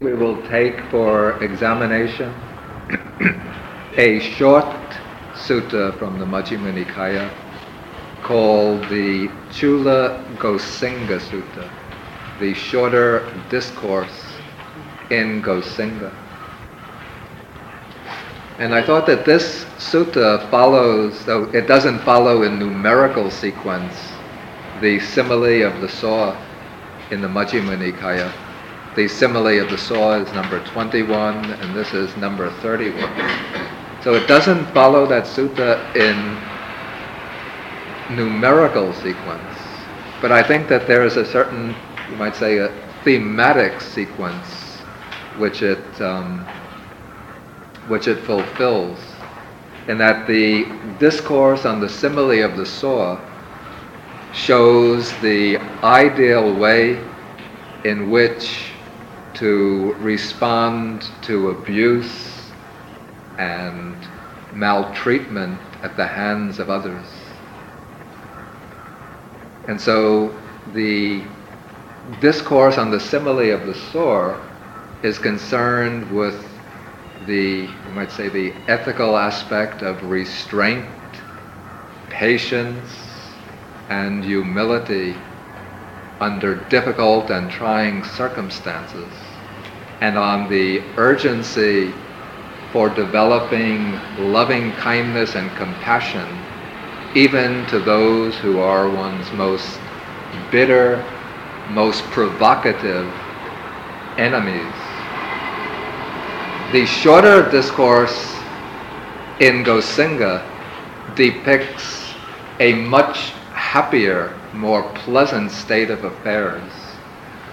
We 0.00 0.12
will 0.12 0.46
take 0.48 0.78
for 0.90 1.42
examination 1.42 2.28
a 3.96 4.20
short 4.20 4.66
sutta 5.32 5.98
from 5.98 6.18
the 6.18 6.26
Majjhima 6.26 6.84
Nikaya 6.84 7.32
called 8.22 8.82
the 8.90 9.30
Chula 9.50 10.22
Gosinga 10.36 11.18
Sutta, 11.18 11.70
the 12.40 12.52
shorter 12.52 13.24
discourse 13.48 14.36
in 15.08 15.40
Gosinga. 15.40 16.14
And 18.58 18.74
I 18.74 18.82
thought 18.82 19.06
that 19.06 19.24
this 19.24 19.64
sutta 19.78 20.46
follows, 20.50 21.24
though 21.24 21.44
it 21.54 21.66
doesn't 21.66 22.00
follow 22.00 22.42
in 22.42 22.58
numerical 22.58 23.30
sequence, 23.30 23.94
the 24.82 25.00
simile 25.00 25.62
of 25.62 25.80
the 25.80 25.88
saw 25.88 26.36
in 27.10 27.22
the 27.22 27.28
Majjhima 27.28 27.78
Nikaya. 27.78 28.30
The 28.96 29.08
simile 29.08 29.60
of 29.60 29.68
the 29.68 29.76
saw 29.76 30.14
is 30.14 30.32
number 30.32 30.64
21, 30.68 31.44
and 31.44 31.76
this 31.76 31.92
is 31.92 32.16
number 32.16 32.50
31. 32.62 32.96
So 34.02 34.14
it 34.14 34.26
doesn't 34.26 34.64
follow 34.72 35.04
that 35.04 35.24
sutta 35.24 35.94
in 35.94 36.16
numerical 38.16 38.94
sequence, 38.94 39.58
but 40.22 40.32
I 40.32 40.42
think 40.42 40.68
that 40.68 40.86
there 40.86 41.04
is 41.04 41.18
a 41.18 41.26
certain, 41.26 41.74
you 42.08 42.16
might 42.16 42.34
say, 42.34 42.56
a 42.56 42.72
thematic 43.04 43.82
sequence 43.82 44.46
which 45.36 45.60
it 45.60 46.00
um, 46.00 46.46
which 47.88 48.08
it 48.08 48.20
fulfills, 48.20 48.98
in 49.88 49.98
that 49.98 50.26
the 50.26 50.64
discourse 50.98 51.66
on 51.66 51.80
the 51.80 51.88
simile 51.88 52.42
of 52.42 52.56
the 52.56 52.64
saw 52.64 53.20
shows 54.32 55.12
the 55.20 55.58
ideal 55.84 56.54
way 56.54 56.98
in 57.84 58.10
which 58.10 58.72
to 59.36 59.94
respond 59.98 61.06
to 61.22 61.50
abuse 61.50 62.50
and 63.38 64.08
maltreatment 64.52 65.60
at 65.82 65.96
the 65.96 66.06
hands 66.06 66.58
of 66.58 66.70
others. 66.70 67.06
And 69.68 69.80
so 69.80 70.32
the 70.72 71.22
discourse 72.20 72.78
on 72.78 72.90
the 72.90 73.00
simile 73.00 73.52
of 73.52 73.66
the 73.66 73.74
saw 73.74 74.38
is 75.02 75.18
concerned 75.18 76.10
with 76.10 76.48
the, 77.26 77.68
you 77.84 77.92
might 77.92 78.12
say, 78.12 78.28
the 78.30 78.54
ethical 78.68 79.16
aspect 79.18 79.82
of 79.82 80.02
restraint, 80.04 80.86
patience, 82.08 82.88
and 83.90 84.24
humility 84.24 85.16
under 86.20 86.54
difficult 86.54 87.30
and 87.30 87.50
trying 87.50 88.02
circumstances 88.02 89.25
and 90.00 90.18
on 90.18 90.48
the 90.50 90.80
urgency 90.96 91.92
for 92.72 92.88
developing 92.88 93.92
loving 94.18 94.72
kindness 94.72 95.34
and 95.34 95.50
compassion 95.56 96.26
even 97.16 97.64
to 97.64 97.78
those 97.78 98.36
who 98.36 98.58
are 98.58 98.90
one's 98.90 99.32
most 99.32 99.80
bitter, 100.50 101.02
most 101.70 102.02
provocative 102.10 103.10
enemies. 104.18 104.74
The 106.72 106.84
shorter 106.84 107.50
discourse 107.50 108.36
in 109.40 109.64
Gosinga 109.64 110.44
depicts 111.14 112.12
a 112.60 112.74
much 112.74 113.30
happier, 113.54 114.38
more 114.52 114.82
pleasant 114.92 115.50
state 115.50 115.90
of 115.90 116.04
affairs. 116.04 116.70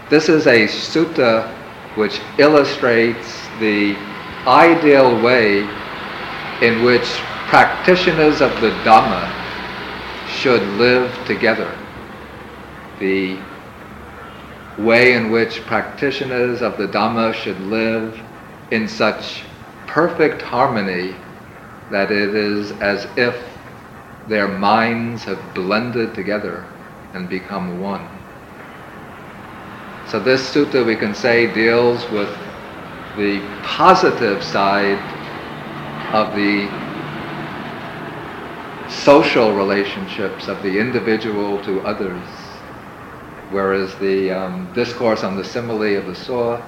This 0.10 0.28
is 0.28 0.46
a 0.46 0.68
sutta 0.68 1.50
which 1.96 2.20
illustrates 2.38 3.48
the 3.60 3.96
ideal 4.48 5.22
way 5.22 5.62
in 6.62 6.84
which 6.84 7.06
practitioners 7.48 8.42
of 8.42 8.52
the 8.62 8.72
Dhamma 8.84 9.32
should 10.28 10.64
live 10.80 11.14
together. 11.26 11.72
The 13.00 13.38
way 14.78 15.14
in 15.14 15.30
which 15.30 15.62
practitioners 15.62 16.62
of 16.62 16.78
the 16.78 16.88
Dhamma 16.88 17.34
should 17.34 17.60
live 17.62 18.20
in 18.72 18.88
such 18.88 19.44
perfect 19.88 20.42
harmony 20.42 21.16
that 21.92 22.12
it 22.12 22.34
is 22.34 22.72
as 22.82 23.08
if 23.16 23.36
their 24.28 24.48
minds 24.48 25.24
have 25.26 25.40
blended 25.54 26.16
together 26.16 26.66
and 27.14 27.30
become 27.30 27.80
one. 27.80 28.13
So 30.08 30.20
this 30.20 30.54
sutta 30.54 30.86
we 30.86 30.96
can 30.96 31.16
say 31.16 31.52
deals 31.54 32.10
with 32.12 32.30
the 33.18 33.42
positive 33.64 34.44
side 34.44 35.00
of 36.14 36.36
the 36.36 36.68
social 38.90 39.54
relationships 39.54 40.48
of 40.48 40.62
the 40.62 40.80
individual 40.80 41.64
to 41.64 41.82
others, 41.82 42.26
whereas 43.50 43.96
the 43.96 44.32
um, 44.32 44.72
discourse 44.74 45.24
on 45.24 45.36
the 45.36 45.44
simile 45.44 45.98
of 45.98 46.06
the 46.06 46.16
saw 46.16 46.62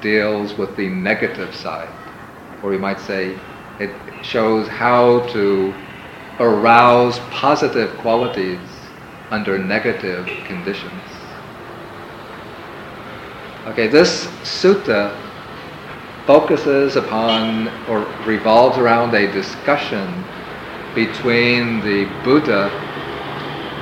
deals 0.00 0.54
with 0.54 0.76
the 0.76 0.88
negative 0.88 1.54
side, 1.54 1.88
or 2.62 2.70
we 2.70 2.78
might 2.78 3.00
say 3.00 3.38
it 3.78 3.90
shows 4.22 4.68
how 4.68 5.20
to 5.28 5.74
arouse 6.40 7.18
positive 7.30 7.96
qualities 7.98 8.58
under 9.30 9.58
negative 9.58 10.26
conditions. 10.44 11.13
Okay, 13.66 13.86
this 13.86 14.26
sutta 14.42 15.18
focuses 16.26 16.96
upon 16.96 17.68
or 17.88 18.00
revolves 18.26 18.76
around 18.76 19.14
a 19.14 19.32
discussion 19.32 20.22
between 20.94 21.80
the 21.80 22.04
Buddha 22.24 22.68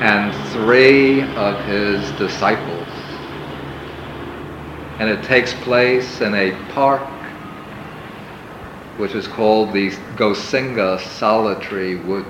and 0.00 0.32
three 0.52 1.22
of 1.34 1.60
his 1.64 2.08
disciples. 2.12 2.86
And 5.00 5.10
it 5.10 5.24
takes 5.24 5.52
place 5.52 6.20
in 6.20 6.32
a 6.32 6.52
park 6.72 7.02
which 8.98 9.16
is 9.16 9.26
called 9.26 9.72
the 9.72 9.90
Gosinga 10.14 11.00
Solitary 11.00 11.96
Wood. 11.96 12.26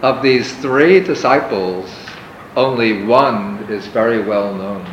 Of 0.00 0.22
these 0.22 0.56
three 0.58 1.00
disciples, 1.00 1.92
only 2.54 3.02
one 3.02 3.66
is 3.68 3.88
very 3.88 4.22
well 4.22 4.54
known. 4.54 4.86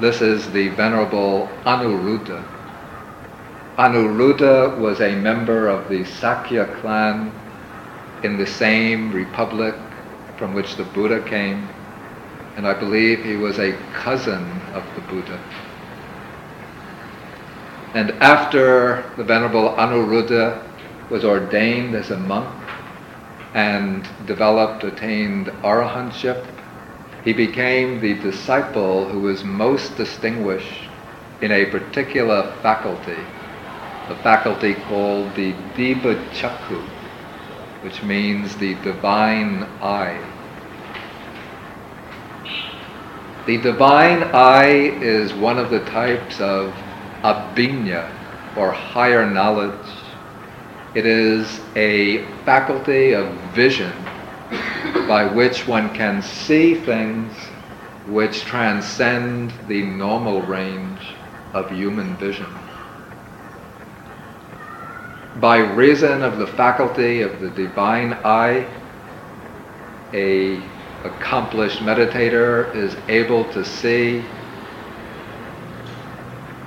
This 0.00 0.20
is 0.20 0.50
the 0.50 0.66
Venerable 0.70 1.48
Anuruddha. 1.64 2.42
Anuruddha 3.78 4.78
was 4.78 5.00
a 5.00 5.14
member 5.14 5.68
of 5.68 5.88
the 5.88 6.04
Sakya 6.04 6.66
clan 6.80 7.30
in 8.24 8.36
the 8.36 8.46
same 8.46 9.12
republic 9.12 9.76
from 10.36 10.54
which 10.54 10.74
the 10.74 10.84
Buddha 10.84 11.22
came, 11.22 11.68
and 12.56 12.66
I 12.66 12.74
believe 12.74 13.24
he 13.24 13.36
was 13.36 13.60
a 13.60 13.78
cousin 13.92 14.42
of 14.74 14.82
the 14.96 15.02
Buddha. 15.02 15.40
And 17.94 18.10
after 18.20 19.08
the 19.16 19.22
Venerable 19.22 19.76
Anuruddha 19.76 20.66
was 21.10 21.24
ordained 21.24 21.94
as 21.94 22.10
a 22.10 22.18
monk, 22.18 22.55
and 23.56 24.06
developed, 24.26 24.84
attained 24.84 25.46
arahantship. 25.64 26.46
He 27.24 27.32
became 27.32 28.00
the 28.00 28.12
disciple 28.12 29.08
who 29.08 29.20
was 29.20 29.44
most 29.44 29.96
distinguished 29.96 30.90
in 31.40 31.50
a 31.50 31.64
particular 31.64 32.52
faculty, 32.60 33.16
a 34.08 34.16
faculty 34.22 34.74
called 34.74 35.34
the 35.36 35.54
Chakku, 36.34 36.82
which 37.80 38.02
means 38.02 38.54
the 38.56 38.74
divine 38.82 39.62
eye. 39.80 40.22
The 43.46 43.56
divine 43.56 44.22
eye 44.34 44.90
is 45.00 45.32
one 45.32 45.58
of 45.58 45.70
the 45.70 45.80
types 45.86 46.42
of 46.42 46.74
abhinya, 47.22 48.06
or 48.54 48.72
higher 48.72 49.24
knowledge, 49.24 49.95
it 50.96 51.04
is 51.04 51.60
a 51.76 52.24
faculty 52.46 53.12
of 53.12 53.30
vision 53.54 53.92
by 55.06 55.30
which 55.30 55.68
one 55.68 55.94
can 55.94 56.22
see 56.22 56.74
things 56.74 57.34
which 58.08 58.40
transcend 58.46 59.52
the 59.68 59.82
normal 59.82 60.40
range 60.40 61.00
of 61.52 61.70
human 61.70 62.16
vision. 62.16 62.46
By 65.38 65.58
reason 65.58 66.22
of 66.22 66.38
the 66.38 66.46
faculty 66.46 67.20
of 67.20 67.42
the 67.42 67.50
divine 67.50 68.14
eye, 68.24 68.66
a 70.14 70.62
accomplished 71.04 71.80
meditator 71.80 72.74
is 72.74 72.96
able 73.08 73.44
to 73.52 73.62
see 73.66 74.22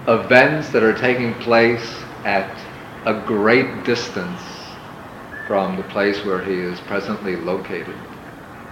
events 0.08 0.70
that 0.70 0.84
are 0.84 0.94
taking 0.94 1.34
place 1.36 1.98
at 2.26 2.48
a 3.06 3.14
great 3.26 3.86
distance 3.86 4.42
from 5.48 5.78
the 5.78 5.84
place 5.84 6.24
where 6.26 6.44
he 6.44 6.54
is 6.54 6.80
presently 6.82 7.38
located. 7.38 7.96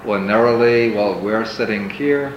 ordinarily, 0.06 0.92
while 0.92 1.20
we're 1.20 1.46
sitting 1.46 1.90
here, 1.90 2.34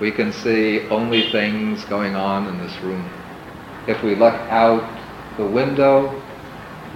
we 0.00 0.10
can 0.10 0.32
see 0.32 0.80
only 0.88 1.30
things 1.30 1.84
going 1.84 2.16
on 2.16 2.48
in 2.48 2.58
this 2.58 2.76
room. 2.82 3.08
If 3.86 4.02
we 4.02 4.16
look 4.16 4.34
out 4.50 4.84
the 5.36 5.46
window, 5.46 6.20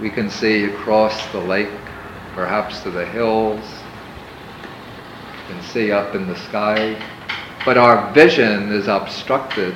we 0.01 0.09
can 0.09 0.29
see 0.29 0.65
across 0.65 1.25
the 1.31 1.39
lake, 1.39 1.69
perhaps 2.33 2.81
to 2.83 2.91
the 2.91 3.05
hills, 3.05 3.63
we 5.31 5.53
can 5.53 5.63
see 5.63 5.91
up 5.91 6.13
in 6.13 6.27
the 6.27 6.37
sky, 6.37 7.01
but 7.65 7.77
our 7.77 8.13
vision 8.13 8.71
is 8.71 8.87
obstructed 8.87 9.75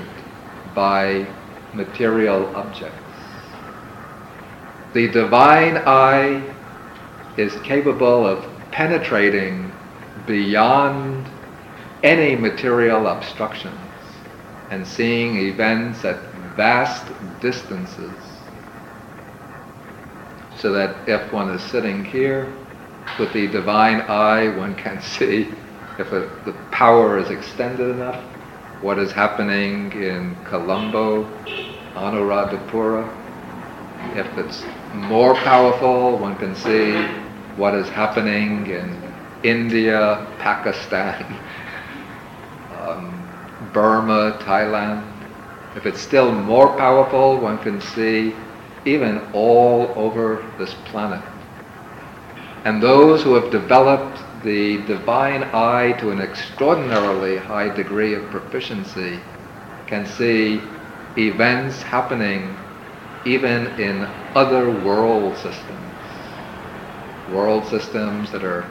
by 0.76 1.26
material 1.74 2.46
objects. 2.56 3.03
The 4.94 5.08
divine 5.08 5.78
eye 5.78 6.44
is 7.36 7.52
capable 7.64 8.28
of 8.28 8.46
penetrating 8.72 9.72
beyond 10.28 11.26
any 12.04 12.36
material 12.36 13.08
obstructions 13.08 13.74
and 14.70 14.86
seeing 14.86 15.38
events 15.38 16.06
at 16.06 16.18
vast 16.56 17.06
distances. 17.42 18.14
So 20.60 20.72
that 20.74 21.10
if 21.10 21.34
one 21.34 21.50
is 21.50 21.62
sitting 21.64 22.06
here 22.06 22.54
with 23.18 23.34
the 23.34 23.48
divine 23.48 24.02
eye, 24.02 24.56
one 24.56 24.76
can 24.76 25.02
see 25.18 25.50
if 25.98 26.12
a, 26.12 26.30
the 26.46 26.54
power 26.70 27.18
is 27.18 27.32
extended 27.32 27.90
enough, 27.90 28.22
what 28.82 29.00
is 29.00 29.12
happening 29.12 29.92
in 29.94 30.36
Colombo, 30.46 31.24
Anuradhapura. 31.96 33.10
If 34.16 34.38
it's 34.38 34.64
more 34.94 35.36
powerful, 35.36 36.18
one 36.18 36.36
can 36.38 36.56
see 36.56 36.94
what 37.58 37.74
is 37.74 37.90
happening 37.90 38.68
in 38.68 39.02
India, 39.44 40.26
Pakistan, 40.40 41.26
um, 42.80 43.28
Burma, 43.74 44.38
Thailand. 44.42 45.04
If 45.76 45.86
it's 45.86 46.00
still 46.00 46.32
more 46.32 46.76
powerful, 46.78 47.38
one 47.40 47.58
can 47.60 47.82
see 47.82 48.34
even 48.86 49.22
all 49.34 49.92
over 49.96 50.44
this 50.58 50.74
planet. 50.86 51.24
And 52.66 52.82
those 52.82 53.24
who 53.24 53.34
have 53.36 53.52
developed 53.52 54.20
the 54.44 54.78
divine 54.86 55.44
eye 55.54 55.94
to 56.00 56.12
an 56.12 56.22
extraordinarily 56.22 57.38
high 57.38 57.74
degree 57.76 58.14
of 58.14 58.30
proficiency 58.30 59.20
can 59.88 60.06
see 60.06 60.62
events 61.18 61.82
happening 61.82 62.56
even 63.26 63.68
in 63.80 64.08
other 64.36 64.70
world 64.70 65.38
systems. 65.38 65.80
World 67.30 67.66
systems 67.68 68.32
that 68.32 68.44
are 68.44 68.66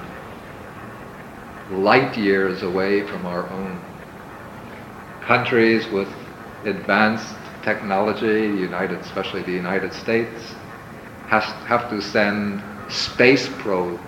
light 1.71 2.17
years 2.19 2.63
away 2.63 3.07
from 3.07 3.25
our 3.27 3.49
own. 3.49 3.81
Countries 5.23 5.89
with 5.89 6.09
advanced 6.65 7.35
technology, 7.63 8.61
United, 8.61 8.99
especially 9.01 9.43
the 9.43 9.53
United 9.53 9.93
States, 9.95 10.55
has, 11.29 11.45
have 11.45 11.89
to 11.89 12.01
send 12.03 12.63
space 12.91 13.49
probes, 13.61 13.99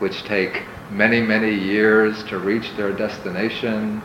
which 0.00 0.24
take 0.24 0.62
many, 0.90 1.20
many 1.20 1.54
years 1.54 2.24
to 2.24 2.38
reach 2.38 2.76
their 2.76 2.92
destination 2.92 4.02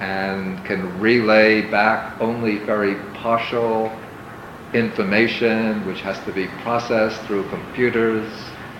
and 0.00 0.64
can 0.64 0.98
relay 1.00 1.60
back 1.70 2.18
only 2.20 2.56
very 2.58 2.94
partial 3.12 3.92
information 4.72 5.84
which 5.86 6.00
has 6.02 6.18
to 6.24 6.32
be 6.32 6.46
processed 6.62 7.20
through 7.22 7.48
computers 7.48 8.32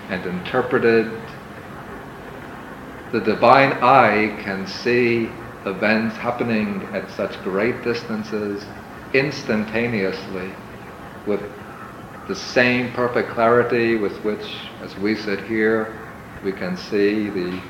and 0.09 0.25
interpreted. 0.27 1.21
The 3.13 3.21
divine 3.21 3.73
eye 3.83 4.39
can 4.43 4.67
see 4.67 5.33
events 5.67 6.17
happening 6.17 6.89
at 6.93 7.11
such 7.11 7.43
great 7.43 7.83
distances 7.83 8.65
instantaneously 9.13 10.53
with 11.27 11.41
the 12.29 12.37
same 12.37 12.93
perfect 12.93 13.31
clarity 13.31 13.97
with 13.97 14.23
which, 14.25 14.71
as 14.81 14.97
we 14.97 15.17
sit 15.17 15.41
here, 15.47 15.97
we 16.45 16.53
can 16.53 16.77
see 16.77 17.29
the 17.29 17.61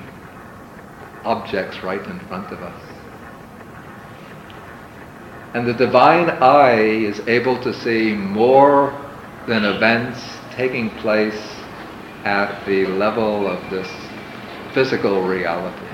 objects 1.24 1.82
right 1.82 2.04
in 2.06 2.20
front 2.20 2.52
of 2.52 2.62
us. 2.62 2.89
And 5.54 5.66
the 5.66 5.74
divine 5.74 6.30
eye 6.30 6.80
is 6.80 7.20
able 7.26 7.60
to 7.62 7.74
see 7.74 8.14
more 8.14 8.94
than 9.46 9.64
events 9.64 10.20
taking 10.54 10.90
place 10.98 11.40
at 12.24 12.64
the 12.66 12.86
level 12.86 13.48
of 13.48 13.58
this 13.70 13.88
physical 14.72 15.22
reality. 15.22 15.86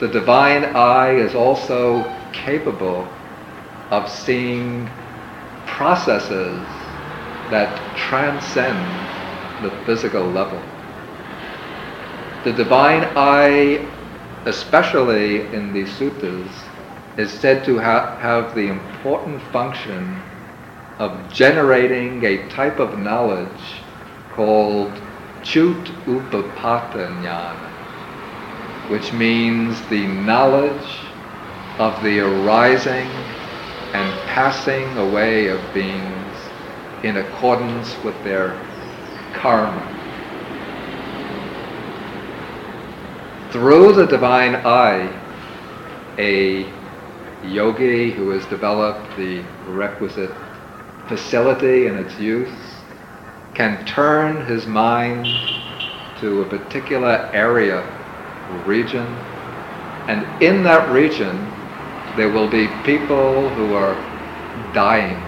The 0.00 0.08
divine 0.08 0.64
eye 0.76 1.14
is 1.16 1.34
also 1.34 2.04
capable 2.32 3.06
of 3.90 4.08
seeing 4.08 4.88
processes 5.66 6.58
that 7.50 7.78
transcend 7.96 8.82
the 9.62 9.70
physical 9.84 10.24
level. 10.24 10.60
The 12.44 12.52
divine 12.52 13.04
eye, 13.16 13.86
especially 14.46 15.40
in 15.52 15.72
the 15.74 15.84
suttas, 15.84 16.48
is 17.16 17.30
said 17.30 17.64
to 17.64 17.78
ha- 17.78 18.16
have 18.18 18.54
the 18.54 18.68
important 18.68 19.40
function 19.52 20.20
of 20.98 21.32
generating 21.32 22.24
a 22.24 22.48
type 22.48 22.78
of 22.78 22.98
knowledge 22.98 23.82
called 24.34 24.92
Chut 25.42 25.84
Upapata 26.06 27.08
Jnana, 27.22 27.70
which 28.90 29.12
means 29.12 29.80
the 29.88 30.06
knowledge 30.06 30.90
of 31.78 32.02
the 32.02 32.20
arising 32.20 33.08
and 33.94 34.12
passing 34.26 34.96
away 34.98 35.48
of 35.48 35.72
beings 35.72 36.34
in 37.02 37.16
accordance 37.16 38.02
with 38.02 38.22
their 38.24 38.60
karma. 39.32 39.86
Through 43.52 43.92
the 43.94 44.06
divine 44.06 44.56
eye, 44.56 45.08
a 46.18 46.66
yogi 47.44 48.10
who 48.10 48.30
has 48.30 48.44
developed 48.46 49.16
the 49.16 49.42
requisite 49.68 50.34
facility 51.08 51.86
in 51.86 51.96
its 51.96 52.18
use 52.18 52.50
can 53.54 53.84
turn 53.86 54.44
his 54.46 54.66
mind 54.66 55.26
to 56.20 56.42
a 56.42 56.44
particular 56.46 57.30
area 57.32 57.82
region, 58.64 59.06
and 60.08 60.42
in 60.42 60.62
that 60.62 60.90
region 60.92 61.52
there 62.16 62.30
will 62.30 62.48
be 62.48 62.66
people 62.84 63.48
who 63.50 63.74
are 63.74 63.96
dying. 64.72 65.22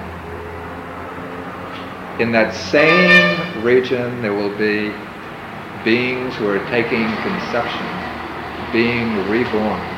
In 2.19 2.33
that 2.33 2.55
same 2.55 3.65
region 3.65 4.23
there 4.23 4.35
will 4.35 4.57
be 4.57 4.93
beings 5.85 6.35
who 6.35 6.49
are 6.49 6.65
taking 6.69 7.09
conception, 7.23 7.87
being 8.73 9.29
reborn 9.29 9.98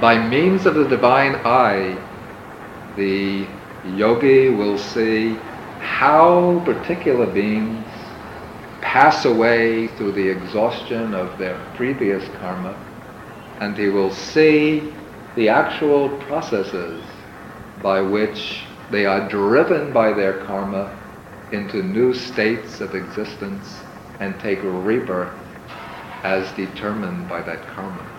by 0.00 0.18
means 0.18 0.66
of 0.66 0.74
the 0.74 0.88
divine 0.88 1.36
eye, 1.44 1.96
the 2.96 3.46
yogi 3.84 4.50
will 4.50 4.78
see 4.78 5.38
how 5.80 6.62
particular 6.64 7.26
beings 7.26 7.84
pass 8.80 9.24
away 9.24 9.88
through 9.88 10.12
the 10.12 10.28
exhaustion 10.28 11.14
of 11.14 11.38
their 11.38 11.58
previous 11.74 12.24
karma, 12.38 12.74
and 13.60 13.76
he 13.76 13.88
will 13.88 14.10
see 14.12 14.94
the 15.34 15.48
actual 15.48 16.08
processes 16.20 17.02
by 17.82 18.00
which 18.00 18.64
they 18.90 19.06
are 19.06 19.28
driven 19.28 19.92
by 19.92 20.12
their 20.12 20.44
karma 20.44 20.90
into 21.52 21.82
new 21.82 22.12
states 22.12 22.80
of 22.80 22.94
existence 22.94 23.82
and 24.20 24.38
take 24.40 24.60
rebirth 24.62 25.38
as 26.24 26.50
determined 26.52 27.28
by 27.28 27.40
that 27.42 27.66
karma. 27.68 28.15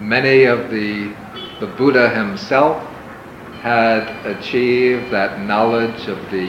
Many 0.00 0.44
of 0.44 0.70
the, 0.70 1.14
the 1.60 1.66
Buddha 1.76 2.08
himself 2.08 2.82
had 3.60 4.08
achieved 4.26 5.10
that 5.10 5.40
knowledge 5.40 6.08
of 6.08 6.18
the 6.30 6.46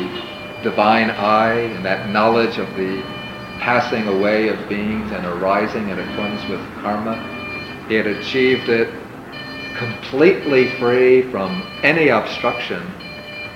divine 0.63 1.09
eye 1.09 1.59
and 1.59 1.83
that 1.83 2.09
knowledge 2.09 2.57
of 2.57 2.67
the 2.77 3.01
passing 3.59 4.07
away 4.07 4.47
of 4.47 4.69
beings 4.69 5.11
and 5.11 5.25
arising 5.25 5.89
in 5.89 5.99
accordance 5.99 6.47
with 6.47 6.61
karma. 6.81 7.15
He 7.89 7.95
had 7.95 8.07
achieved 8.07 8.69
it 8.69 8.89
completely 9.75 10.69
free 10.79 11.29
from 11.29 11.61
any 11.83 12.07
obstruction 12.07 12.81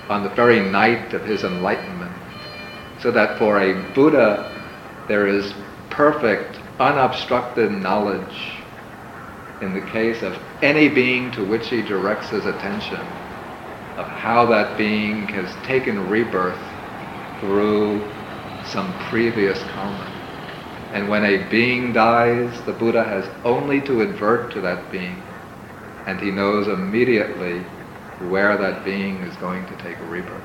on 0.10 0.24
the 0.24 0.30
very 0.30 0.60
night 0.60 1.14
of 1.14 1.24
his 1.24 1.44
enlightenment. 1.44 2.12
So 3.02 3.12
that 3.12 3.40
for 3.40 3.62
a 3.62 3.94
Buddha, 3.94 4.52
there 5.08 5.28
is 5.28 5.54
perfect, 5.90 6.60
unobstructed 6.80 7.72
knowledge 7.72 8.55
in 9.62 9.74
the 9.74 9.92
case 9.92 10.22
of 10.22 10.38
any 10.62 10.90
being 10.90 11.32
to 11.32 11.44
which 11.44 11.70
he 11.70 11.82
directs 11.82 12.30
his 12.30 12.46
attention, 12.46 13.08
of 13.98 14.08
how 14.08 14.46
that 14.46 14.78
being 14.78 15.28
has 15.30 15.56
taken 15.64 16.10
rebirth 16.10 16.60
through 17.40 18.14
some 18.64 18.94
previous 19.10 19.64
karma. 19.74 20.08
And 20.94 21.10
when 21.10 21.26
a 21.26 21.50
being 21.50 21.94
dies, 21.94 22.62
the 22.64 22.74
Buddha 22.74 23.04
has 23.04 23.30
only 23.44 23.82
to 23.82 24.02
advert 24.02 24.52
to 24.54 24.62
that 24.62 24.92
being, 24.92 25.24
and 26.06 26.20
he 26.20 26.32
knows 26.32 26.68
immediately 26.68 27.66
where 28.20 28.58
that 28.58 28.86
being 28.86 29.18
is 29.24 29.36
going 29.38 29.66
to 29.68 29.76
take 29.76 30.00
a 30.00 30.06
rebirth. 30.06 30.44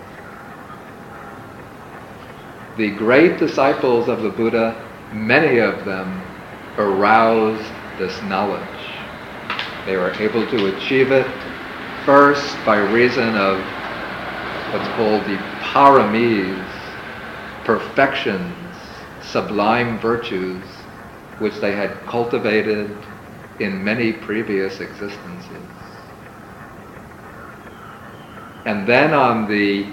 The 2.77 2.97
great 2.97 3.39
disciples 3.39 4.09
of 4.09 4.23
the 4.23 4.31
Buddha, 4.31 4.89
many 5.11 5.59
of 5.59 5.85
them 5.85 6.25
aroused 6.79 7.73
this 7.99 8.23
knowledge. 8.23 8.80
They 9.87 9.97
were 9.97 10.13
able 10.13 10.47
to 10.47 10.77
achieve 10.77 11.11
it 11.11 11.27
first 12.05 12.65
by 12.65 12.77
reason 12.79 13.37
of 13.37 13.59
what's 14.71 14.89
called 14.89 15.27
the 15.27 15.39
paramis, 15.61 16.67
perfections, 17.65 18.77
sublime 19.23 19.99
virtues, 19.99 20.63
which 21.39 21.61
they 21.61 21.73
had 21.73 22.07
cultivated 22.07 22.91
in 23.59 23.83
many 23.83 24.13
previous 24.13 24.81
existences. 24.81 25.61
And 28.67 28.87
then 28.87 29.15
on 29.15 29.49
the 29.49 29.87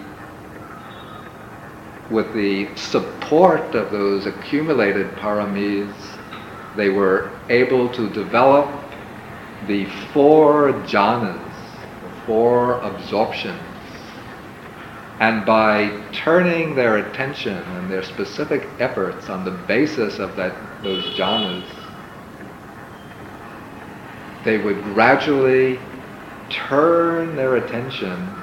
with 2.10 2.34
the 2.34 2.74
support 2.76 3.76
of 3.76 3.92
those 3.92 4.26
accumulated 4.26 5.16
paramis, 5.18 5.94
they 6.76 6.90
were 6.90 7.32
able 7.50 7.90
to 7.90 8.10
develop 8.10 8.77
the 9.68 9.86
four 10.14 10.72
jhanas, 10.88 11.38
the 12.02 12.26
four 12.26 12.80
absorptions. 12.82 13.60
And 15.20 15.46
by 15.46 15.92
turning 16.14 16.76
their 16.76 16.98
attention 16.98 17.58
and 17.58 17.92
their 17.92 18.04
specific 18.04 18.70
efforts 18.80 19.30
on 19.30 19.44
the 19.46 19.52
basis 19.52 20.20
of 20.20 20.36
that, 20.36 20.54
those 20.84 21.04
jhanas, 21.18 21.66
they 24.46 24.58
would 24.60 24.82
gradually 24.84 25.80
turn 26.50 27.36
their 27.36 27.56
attention 27.56 28.34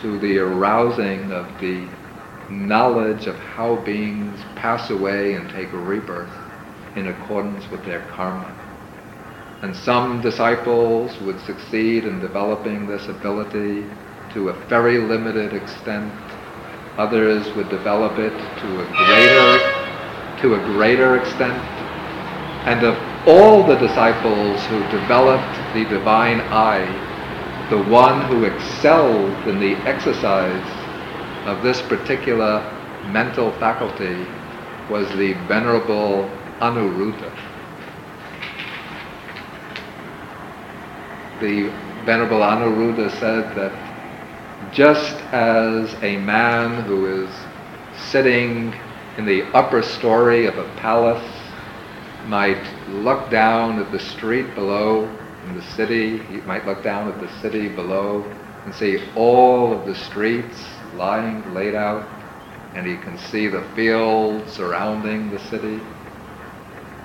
to 0.00 0.18
the 0.18 0.38
arousing 0.38 1.30
of 1.30 1.46
the 1.60 1.86
knowledge 2.50 3.26
of 3.26 3.36
how 3.36 3.76
beings 3.76 4.40
pass 4.56 4.90
away 4.90 5.34
and 5.34 5.48
take 5.50 5.72
a 5.72 5.78
rebirth 5.78 6.32
in 6.96 7.08
accordance 7.08 7.70
with 7.70 7.84
their 7.84 8.00
karma. 8.12 8.63
And 9.64 9.74
some 9.74 10.20
disciples 10.20 11.18
would 11.22 11.40
succeed 11.40 12.04
in 12.04 12.20
developing 12.20 12.86
this 12.86 13.08
ability 13.08 13.86
to 14.34 14.50
a 14.50 14.52
very 14.68 14.98
limited 14.98 15.54
extent. 15.54 16.12
Others 16.98 17.50
would 17.56 17.70
develop 17.70 18.18
it 18.18 18.36
to 18.60 18.80
a 18.82 18.86
greater, 19.06 20.42
to 20.42 20.54
a 20.56 20.58
greater 20.74 21.16
extent. 21.16 21.56
And 22.68 22.84
of 22.84 22.94
all 23.26 23.66
the 23.66 23.76
disciples 23.76 24.62
who 24.66 24.80
developed 24.90 25.56
the 25.72 25.86
divine 25.86 26.42
eye, 26.52 26.84
the 27.70 27.82
one 27.84 28.20
who 28.26 28.44
excelled 28.44 29.48
in 29.48 29.60
the 29.60 29.76
exercise 29.88 31.48
of 31.48 31.62
this 31.62 31.80
particular 31.80 32.60
mental 33.06 33.50
faculty 33.52 34.26
was 34.90 35.08
the 35.16 35.32
Venerable 35.48 36.28
Anuruddha. 36.60 37.53
The 41.40 41.68
Venerable 42.04 42.40
Anuruddha 42.40 43.10
said 43.18 43.54
that 43.56 43.72
just 44.72 45.16
as 45.32 45.94
a 46.02 46.16
man 46.18 46.82
who 46.82 47.24
is 47.24 47.30
sitting 48.10 48.72
in 49.18 49.26
the 49.26 49.42
upper 49.52 49.82
story 49.82 50.46
of 50.46 50.56
a 50.58 50.68
palace 50.76 51.30
might 52.26 52.62
look 52.88 53.30
down 53.30 53.78
at 53.80 53.90
the 53.92 53.98
street 54.00 54.54
below 54.54 55.08
in 55.46 55.54
the 55.54 55.62
city, 55.62 56.18
he 56.18 56.38
might 56.46 56.66
look 56.66 56.82
down 56.82 57.08
at 57.08 57.20
the 57.20 57.28
city 57.40 57.68
below 57.68 58.24
and 58.64 58.74
see 58.74 58.98
all 59.14 59.78
of 59.78 59.86
the 59.86 59.94
streets 59.94 60.64
lying 60.94 61.52
laid 61.52 61.74
out, 61.74 62.08
and 62.74 62.86
he 62.86 62.96
can 62.96 63.18
see 63.18 63.48
the 63.48 63.62
fields 63.74 64.52
surrounding 64.52 65.30
the 65.30 65.38
city. 65.38 65.80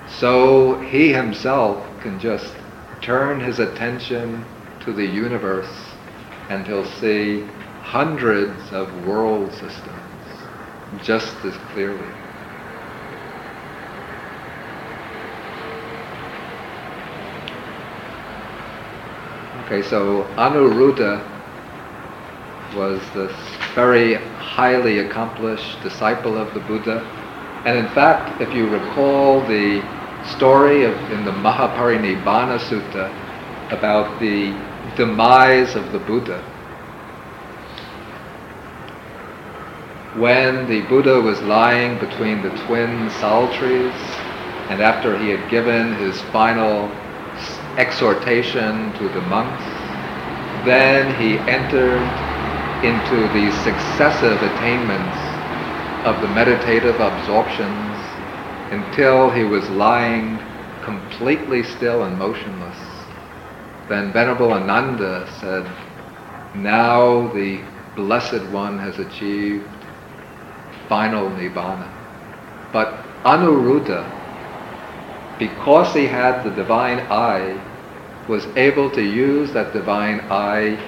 So 0.08 0.80
he 0.80 1.12
himself 1.12 1.86
can 2.00 2.18
just 2.18 2.54
turn 3.10 3.40
his 3.40 3.58
attention 3.58 4.44
to 4.78 4.92
the 4.92 5.04
universe 5.04 5.74
and 6.48 6.64
he'll 6.64 6.86
see 7.00 7.44
hundreds 7.82 8.70
of 8.70 8.86
world 9.04 9.50
systems 9.50 9.98
just 11.02 11.34
as 11.44 11.56
clearly. 11.72 12.06
Okay, 19.66 19.82
so 19.82 20.22
Anuruddha 20.36 21.20
was 22.76 23.00
this 23.12 23.32
very 23.74 24.14
highly 24.36 25.00
accomplished 25.00 25.82
disciple 25.82 26.38
of 26.38 26.54
the 26.54 26.60
Buddha. 26.60 27.04
And 27.64 27.76
in 27.76 27.88
fact, 27.88 28.40
if 28.40 28.54
you 28.54 28.68
recall 28.68 29.44
the 29.48 29.82
story 30.24 30.84
of, 30.84 31.10
in 31.10 31.24
the 31.24 31.30
Mahaparinibbana 31.32 32.58
Sutta 32.58 33.12
about 33.70 34.20
the 34.20 34.54
demise 34.96 35.76
of 35.76 35.92
the 35.92 35.98
Buddha, 35.98 36.42
when 40.16 40.68
the 40.68 40.82
Buddha 40.88 41.20
was 41.20 41.40
lying 41.42 41.98
between 41.98 42.42
the 42.42 42.50
twin 42.66 43.10
sal 43.10 43.52
trees, 43.54 43.92
and 44.68 44.80
after 44.80 45.16
he 45.18 45.28
had 45.28 45.48
given 45.50 45.94
his 45.94 46.20
final 46.32 46.90
exhortation 47.76 48.92
to 48.94 49.08
the 49.08 49.20
monks, 49.22 49.64
then 50.64 51.14
he 51.14 51.38
entered 51.48 52.10
into 52.82 53.28
the 53.28 53.50
successive 53.50 54.42
attainments 54.42 55.16
of 56.04 56.20
the 56.22 56.28
meditative 56.28 56.98
absorptions 57.00 57.89
until 58.70 59.30
he 59.30 59.44
was 59.44 59.68
lying 59.70 60.38
completely 60.84 61.62
still 61.62 62.04
and 62.04 62.18
motionless. 62.18 62.78
Then 63.88 64.12
Venerable 64.12 64.52
Ananda 64.52 65.28
said, 65.40 65.64
now 66.54 67.32
the 67.32 67.60
Blessed 67.96 68.44
One 68.50 68.78
has 68.78 68.98
achieved 68.98 69.68
final 70.88 71.28
Nibbana. 71.30 71.88
But 72.72 73.04
Anuruddha, 73.24 74.18
because 75.38 75.92
he 75.94 76.06
had 76.06 76.44
the 76.44 76.50
divine 76.50 77.00
eye, 77.10 77.60
was 78.28 78.46
able 78.56 78.90
to 78.90 79.02
use 79.02 79.52
that 79.52 79.72
divine 79.72 80.20
eye 80.30 80.78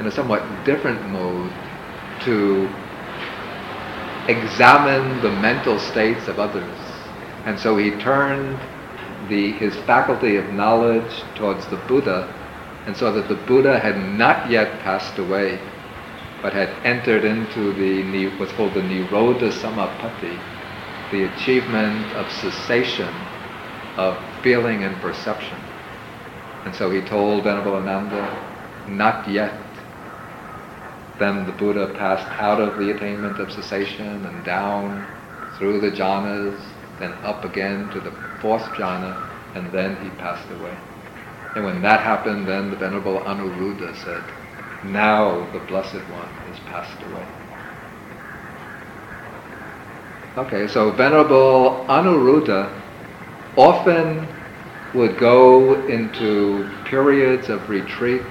in 0.00 0.06
a 0.06 0.10
somewhat 0.10 0.42
different 0.64 1.08
mode 1.08 1.52
to 2.24 2.68
examine 4.28 5.20
the 5.22 5.30
mental 5.40 5.78
states 5.78 6.28
of 6.28 6.38
others. 6.38 6.77
And 7.44 7.58
so 7.58 7.76
he 7.76 7.90
turned 7.92 8.58
the, 9.28 9.52
his 9.52 9.76
faculty 9.76 10.36
of 10.36 10.52
knowledge 10.52 11.22
towards 11.34 11.66
the 11.66 11.76
Buddha 11.76 12.28
and 12.86 12.96
saw 12.96 13.10
that 13.12 13.28
the 13.28 13.34
Buddha 13.34 13.78
had 13.78 13.96
not 13.98 14.50
yet 14.50 14.80
passed 14.80 15.18
away, 15.18 15.58
but 16.42 16.52
had 16.52 16.70
entered 16.84 17.24
into 17.24 17.72
the 17.72 18.28
what's 18.38 18.52
called 18.52 18.74
the 18.74 18.80
Nirodha 18.82 19.50
Samapatti, 19.52 20.38
the 21.10 21.24
achievement 21.24 22.12
of 22.12 22.30
cessation 22.30 23.12
of 23.96 24.16
feeling 24.42 24.82
and 24.84 25.00
perception. 25.00 25.58
And 26.64 26.74
so 26.74 26.90
he 26.90 27.00
told 27.02 27.44
Venerable 27.44 27.74
Ananda, 27.74 28.36
not 28.86 29.28
yet 29.28 29.52
then 31.18 31.46
the 31.46 31.52
Buddha 31.52 31.92
passed 31.98 32.40
out 32.40 32.60
of 32.60 32.78
the 32.78 32.90
attainment 32.90 33.38
of 33.38 33.50
cessation 33.52 34.24
and 34.24 34.44
down 34.44 35.04
through 35.58 35.80
the 35.80 35.90
jhanas, 35.90 36.56
then 36.98 37.12
up 37.22 37.44
again 37.44 37.88
to 37.90 38.00
the 38.00 38.12
fourth 38.40 38.64
jhana, 38.74 39.16
and 39.54 39.70
then 39.72 39.96
he 40.02 40.10
passed 40.10 40.48
away. 40.50 40.76
And 41.54 41.64
when 41.64 41.82
that 41.82 42.00
happened, 42.00 42.46
then 42.46 42.70
the 42.70 42.76
Venerable 42.76 43.20
Anuruddha 43.20 43.96
said, 44.04 44.22
now 44.84 45.50
the 45.52 45.58
Blessed 45.60 45.94
One 46.10 46.28
has 46.46 46.58
passed 46.60 47.02
away. 47.10 47.26
Okay, 50.36 50.68
so 50.68 50.92
Venerable 50.92 51.84
Anuruddha 51.88 52.70
often 53.56 54.28
would 54.94 55.18
go 55.18 55.86
into 55.88 56.70
periods 56.84 57.48
of 57.48 57.68
retreat 57.68 58.22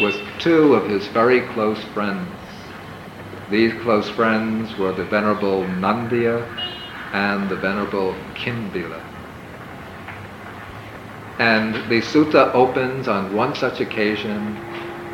with 0.00 0.18
two 0.38 0.74
of 0.74 0.88
his 0.88 1.06
very 1.08 1.42
close 1.52 1.82
friends. 1.92 2.26
These 3.50 3.74
close 3.82 4.08
friends 4.08 4.76
were 4.78 4.92
the 4.92 5.04
Venerable 5.04 5.64
Nandiya 5.64 6.44
and 7.16 7.48
the 7.48 7.56
Venerable 7.56 8.14
Kimbila. 8.34 9.00
And 11.38 11.74
the 11.88 12.02
sutta 12.02 12.54
opens 12.54 13.08
on 13.08 13.34
one 13.34 13.54
such 13.54 13.80
occasion 13.80 14.58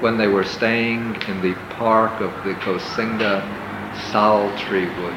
when 0.01 0.19
they 0.19 0.27
were 0.27 0.43
staying 0.43 1.15
in 1.29 1.41
the 1.41 1.55
park 1.79 2.21
of 2.21 2.33
the 2.45 2.55
Gosinga 2.55 3.47
sal 4.11 4.51
tree 4.59 4.89
wood. 4.99 5.15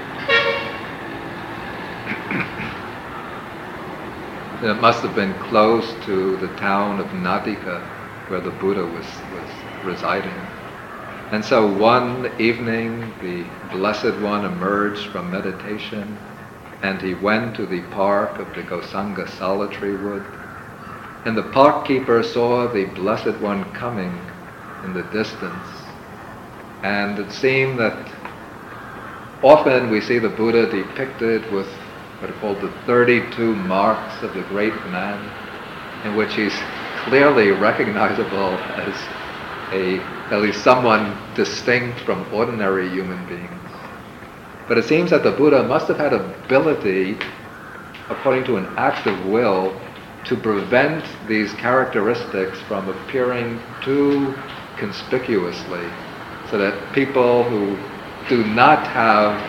it 4.70 4.80
must 4.80 5.02
have 5.02 5.16
been 5.16 5.34
close 5.50 5.92
to 6.06 6.38
the 6.38 6.50
town 6.56 7.00
of 7.00 7.08
Nadika 7.08 7.82
where 8.28 8.42
the 8.42 8.52
Buddha 8.52 8.86
was, 8.86 9.08
was 9.34 9.50
residing. 9.84 10.40
And 11.32 11.44
so 11.44 11.66
one 11.66 12.32
evening, 12.38 13.12
the 13.24 13.44
Blessed 13.72 14.20
One 14.22 14.46
emerged 14.46 15.08
from 15.08 15.32
meditation 15.32 16.16
and 16.86 17.02
he 17.02 17.16
went 17.16 17.56
to 17.56 17.66
the 17.66 17.82
park 17.90 18.38
of 18.38 18.54
the 18.54 18.62
Gosinga 18.62 19.28
solitary 19.40 19.96
wood. 19.96 20.24
And 21.26 21.36
the 21.36 21.50
park 21.52 21.88
keeper 21.88 22.22
saw 22.22 22.72
the 22.72 22.86
Blessed 22.86 23.42
One 23.42 23.64
coming 23.74 24.16
in 24.84 24.94
the 24.94 25.02
distance. 25.12 25.68
And 26.84 27.18
it 27.18 27.32
seemed 27.32 27.80
that 27.80 27.98
often 29.42 29.90
we 29.90 30.00
see 30.00 30.20
the 30.20 30.30
Buddha 30.30 30.70
depicted 30.70 31.52
with 31.52 31.66
what 32.20 32.30
are 32.30 32.40
called 32.40 32.62
the 32.62 32.72
32 32.86 33.56
marks 33.56 34.22
of 34.22 34.36
the 34.36 34.44
great 34.44 34.76
man, 34.92 35.20
in 36.06 36.16
which 36.16 36.36
he's 36.36 36.54
clearly 37.06 37.50
recognizable 37.50 38.54
as 38.78 38.94
a, 39.74 39.98
at 40.32 40.40
least 40.40 40.64
someone 40.64 41.18
distinct 41.34 42.00
from 42.02 42.24
ordinary 42.32 42.88
human 42.90 43.26
beings. 43.28 43.65
But 44.68 44.80
it 44.80 44.86
seems 44.86 45.12
that 45.12 45.24
the 45.24 45.32
Buddha 45.32 45.64
must 45.64 45.88
have 45.90 45.98
had 45.98 46.14
ability, 46.14 47.20
according 48.10 48.46
to 48.46 48.58
an 48.58 48.68
act 48.78 49.06
of 49.06 49.26
will, 49.28 49.80
to 50.26 50.36
prevent 50.36 51.06
these 51.28 51.54
characteristics 51.54 52.60
from 52.62 52.90
appearing 52.90 53.60
too 53.82 54.34
conspicuously, 54.76 55.88
so 56.50 56.58
that 56.58 56.92
people 56.94 57.44
who 57.44 57.78
do 58.28 58.44
not 58.44 58.88
have 58.88 59.40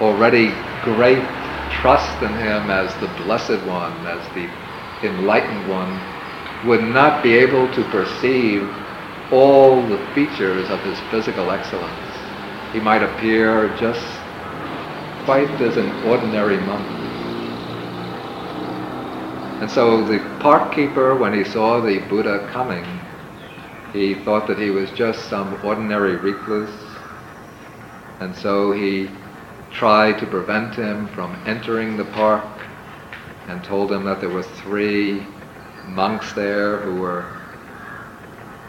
already 0.00 0.54
great 0.82 1.24
trust 1.70 2.22
in 2.22 2.34
him 2.36 2.70
as 2.70 2.94
the 2.96 3.08
Blessed 3.08 3.60
One, 3.66 4.06
as 4.06 4.26
the 4.34 4.48
Enlightened 5.02 5.68
One, 5.68 6.00
would 6.64 6.82
not 6.82 7.24
be 7.24 7.34
able 7.34 7.72
to 7.72 7.82
perceive 7.84 8.72
all 9.32 9.82
the 9.82 9.98
features 10.14 10.70
of 10.70 10.78
his 10.84 10.98
physical 11.10 11.50
excellence. 11.50 11.92
He 12.72 12.80
might 12.80 13.02
appear 13.02 13.74
just 13.76 14.17
quite 15.28 15.60
as 15.60 15.76
an 15.76 15.92
ordinary 16.06 16.56
monk. 16.56 16.88
And 19.60 19.70
so 19.70 20.02
the 20.02 20.20
park 20.40 20.74
keeper, 20.74 21.16
when 21.16 21.34
he 21.34 21.44
saw 21.44 21.82
the 21.82 21.98
Buddha 22.08 22.48
coming, 22.50 22.86
he 23.92 24.14
thought 24.24 24.46
that 24.46 24.58
he 24.58 24.70
was 24.70 24.90
just 24.92 25.28
some 25.28 25.60
ordinary 25.62 26.16
recluse. 26.16 26.72
And 28.20 28.34
so 28.36 28.72
he 28.72 29.10
tried 29.70 30.18
to 30.20 30.24
prevent 30.24 30.74
him 30.76 31.08
from 31.08 31.36
entering 31.44 31.98
the 31.98 32.06
park 32.06 32.62
and 33.48 33.62
told 33.62 33.92
him 33.92 34.06
that 34.06 34.20
there 34.20 34.30
were 34.30 34.48
three 34.64 35.26
monks 35.88 36.32
there 36.32 36.78
who 36.78 37.02
were 37.02 37.26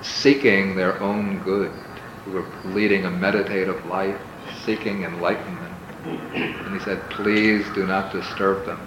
seeking 0.02 0.76
their 0.76 1.02
own 1.02 1.40
good, 1.40 1.72
who 2.26 2.32
were 2.32 2.46
leading 2.66 3.06
a 3.06 3.10
meditative 3.10 3.86
life, 3.86 4.20
seeking 4.66 5.04
enlightenment. 5.04 5.69
And 6.06 6.74
he 6.74 6.80
said, 6.80 7.10
please 7.10 7.66
do 7.76 7.86
not 7.86 8.12
disturb 8.12 8.66
them. 8.66 8.80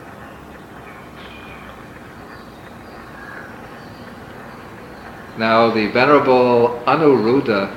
Now 5.37 5.71
the 5.71 5.87
Venerable 5.88 6.83
Anuruddha 6.87 7.75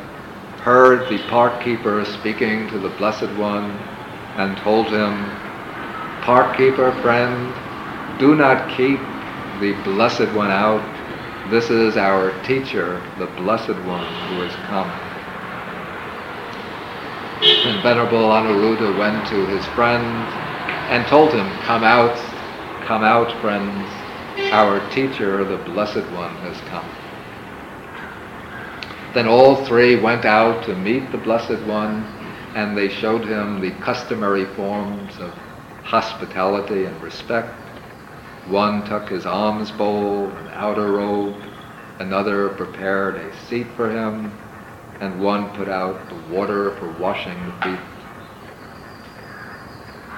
heard 0.61 1.07
the 1.09 1.19
park 1.29 1.63
keeper 1.63 2.03
speaking 2.05 2.67
to 2.69 2.79
the 2.79 2.89
Blessed 2.89 3.29
One 3.37 3.71
and 4.35 4.57
told 4.57 4.87
him, 4.87 5.31
Park 6.21 6.57
keeper 6.57 6.91
friend, 7.01 7.53
do 8.19 8.35
not 8.35 8.69
keep 8.69 8.99
the 9.59 9.73
Blessed 9.83 10.33
One 10.33 10.51
out. 10.51 10.83
This 11.49 11.69
is 11.69 11.97
our 11.97 12.31
teacher, 12.41 13.01
the 13.19 13.27
Blessed 13.37 13.75
One, 13.85 14.07
who 14.27 14.41
has 14.41 14.55
come. 14.67 15.04
And 17.41 17.81
Venerable 17.83 18.31
Anuruddha 18.31 18.95
went 18.97 19.27
to 19.27 19.45
his 19.45 19.65
friend 19.65 20.25
and 20.89 21.05
told 21.07 21.33
him, 21.33 21.49
Come 21.65 21.83
out, 21.83 22.17
come 22.81 23.03
out, 23.03 23.31
friends. 23.41 23.89
Our 24.51 24.79
teacher, 24.89 25.43
the 25.43 25.57
Blessed 25.57 26.09
One, 26.11 26.37
has 26.37 26.61
come. 26.61 26.85
Then 29.13 29.27
all 29.27 29.65
three 29.65 29.95
went 29.95 30.23
out 30.25 30.63
to 30.63 30.75
meet 30.75 31.11
the 31.11 31.17
Blessed 31.17 31.61
One, 31.65 32.05
and 32.53 32.77
they 32.77 32.87
showed 32.87 33.25
him 33.25 33.59
the 33.59 33.71
customary 33.83 34.45
forms 34.45 35.19
of 35.19 35.33
hospitality 35.83 36.85
and 36.85 37.01
respect 37.01 37.53
one 38.47 38.85
took 38.85 39.09
his 39.09 39.25
alms 39.25 39.71
bowl 39.71 40.31
and 40.37 40.49
outer 40.53 40.87
robe, 40.87 41.35
another 41.99 42.49
prepared 42.49 43.15
a 43.15 43.33
seat 43.47 43.67
for 43.75 43.89
him, 43.89 44.31
and 44.99 45.21
one 45.21 45.49
put 45.55 45.67
out 45.67 46.09
the 46.09 46.33
water 46.33 46.75
for 46.77 46.91
washing 46.99 47.37
the 47.45 47.51
feet. 47.63 47.79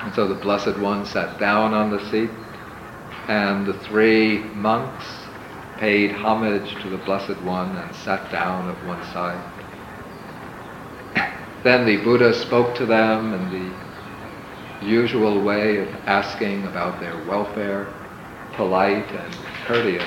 And 0.01 0.13
so 0.13 0.27
the 0.27 0.35
Blessed 0.35 0.77
One 0.79 1.05
sat 1.05 1.39
down 1.39 1.73
on 1.73 1.91
the 1.91 1.99
seat, 2.11 2.29
and 3.27 3.65
the 3.65 3.73
three 3.73 4.39
monks 4.39 5.05
paid 5.77 6.11
homage 6.11 6.81
to 6.81 6.89
the 6.89 6.97
Blessed 6.97 7.41
One 7.41 7.75
and 7.75 7.95
sat 7.95 8.31
down 8.31 8.69
at 8.69 8.85
one 8.85 9.03
side. 9.13 9.53
Then 11.63 11.85
the 11.85 11.97
Buddha 11.97 12.33
spoke 12.33 12.75
to 12.77 12.85
them 12.85 13.33
in 13.33 13.49
the 14.79 14.85
usual 14.85 15.43
way 15.43 15.77
of 15.77 15.87
asking 16.05 16.65
about 16.65 16.99
their 16.99 17.17
welfare 17.25 17.87
polite 18.57 19.11
and 19.11 19.35
courteous, 19.65 20.03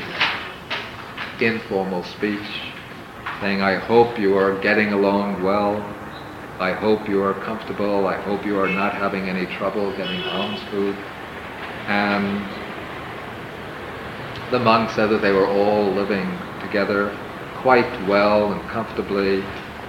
informal 1.40 2.02
speech, 2.02 2.69
saying, 3.40 3.62
I 3.62 3.76
hope 3.76 4.18
you 4.18 4.36
are 4.36 4.58
getting 4.60 4.92
along 4.92 5.42
well. 5.42 5.76
I 6.58 6.72
hope 6.72 7.08
you 7.08 7.22
are 7.22 7.32
comfortable. 7.34 8.06
I 8.06 8.20
hope 8.20 8.44
you 8.44 8.58
are 8.60 8.68
not 8.68 8.92
having 8.92 9.28
any 9.28 9.46
trouble 9.46 9.90
getting 9.96 10.22
alms 10.24 10.60
food. 10.70 10.94
And 11.86 12.44
the 14.50 14.58
monk 14.58 14.90
said 14.90 15.06
that 15.06 15.22
they 15.22 15.32
were 15.32 15.46
all 15.46 15.90
living 15.92 16.28
together 16.60 17.16
quite 17.56 17.90
well 18.06 18.52
and 18.52 18.60
comfortably 18.68 19.42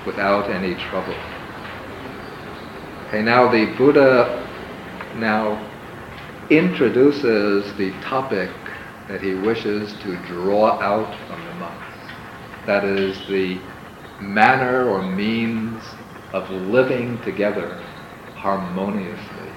without 0.05 0.49
any 0.49 0.75
trouble. 0.75 1.15
Okay, 3.07 3.21
now 3.21 3.51
the 3.51 3.65
Buddha 3.77 4.47
now 5.17 5.61
introduces 6.49 7.73
the 7.77 7.91
topic 8.01 8.49
that 9.09 9.21
he 9.21 9.33
wishes 9.33 9.91
to 10.03 10.15
draw 10.27 10.79
out 10.79 11.13
from. 11.27 11.50
That 12.71 12.85
is 12.85 13.17
the 13.27 13.59
manner 14.21 14.87
or 14.87 15.01
means 15.01 15.83
of 16.31 16.49
living 16.49 17.21
together 17.21 17.77
harmoniously. 18.35 19.51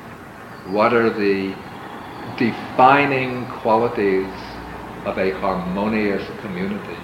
What 0.66 0.92
are 0.92 1.10
the 1.10 1.54
defining 2.36 3.46
qualities 3.62 4.34
of 5.06 5.16
a 5.16 5.30
harmonious 5.38 6.24
community? 6.40 6.96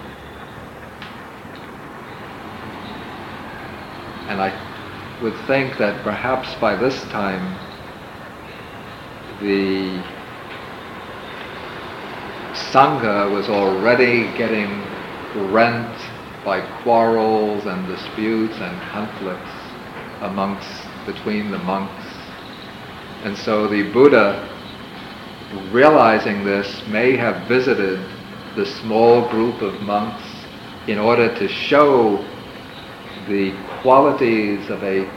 And 4.27 4.41
I 4.43 4.53
would 5.23 5.37
think 5.47 5.79
that 5.79 6.03
perhaps 6.03 6.53
by 6.57 6.75
this 6.75 7.01
time 7.11 7.57
the 9.41 10.03
Sangha 12.73 13.33
was 13.33 13.49
already 13.49 14.37
getting 14.37 14.90
rent 15.35 15.97
by 16.45 16.61
quarrels 16.83 17.67
and 17.67 17.87
disputes 17.87 18.57
and 18.59 18.81
conflicts 18.91 19.51
amongst, 20.23 20.69
between 21.07 21.51
the 21.51 21.59
monks. 21.59 22.05
And 23.25 23.37
so 23.37 23.69
the 23.69 23.83
Buddha, 23.93 24.49
realizing 25.73 26.45
this, 26.45 26.87
may 26.89 27.17
have 27.17 27.47
visited 27.47 28.01
the 28.57 28.67
small 28.67 29.29
group 29.29 29.61
of 29.63 29.81
monks 29.83 30.25
in 30.87 30.99
order 30.99 31.35
to 31.37 31.49
show 31.49 32.25
the 33.29 33.53
qualities 33.83 34.71
of 34.71 34.83
a 34.83 35.09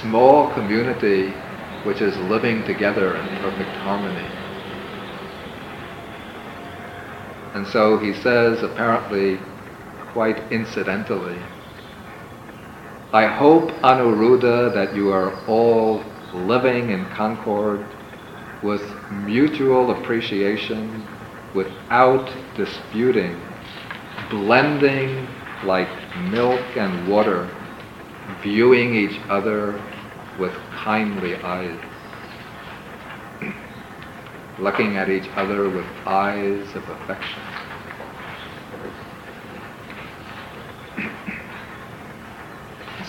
small 0.00 0.52
community 0.52 1.32
which 1.84 2.00
is 2.00 2.16
living 2.28 2.64
together 2.64 3.16
in 3.16 3.26
perfect 3.38 3.70
harmony. 3.78 4.28
And 7.54 7.66
so 7.66 7.98
he 7.98 8.12
says, 8.14 8.62
apparently 8.62 9.38
quite 10.12 10.52
incidentally, 10.52 11.38
I 13.12 13.26
hope, 13.26 13.70
Anuruddha, 13.82 14.72
that 14.74 14.94
you 14.94 15.10
are 15.10 15.32
all 15.46 16.02
living 16.32 16.90
in 16.90 17.04
concord 17.10 17.84
with 18.62 18.82
mutual 19.10 19.90
appreciation, 19.90 21.06
without 21.54 22.30
disputing, 22.56 23.38
blending 24.30 25.26
like 25.64 25.88
milk 26.30 26.62
and 26.76 27.06
water, 27.08 27.48
viewing 28.42 28.94
each 28.94 29.20
other 29.28 29.80
with 30.38 30.52
kindly 30.72 31.36
eyes. 31.42 31.78
looking 34.58 34.96
at 34.96 35.08
each 35.10 35.28
other 35.36 35.68
with 35.68 35.86
eyes 36.06 36.74
of 36.76 36.88
affection. 36.88 37.51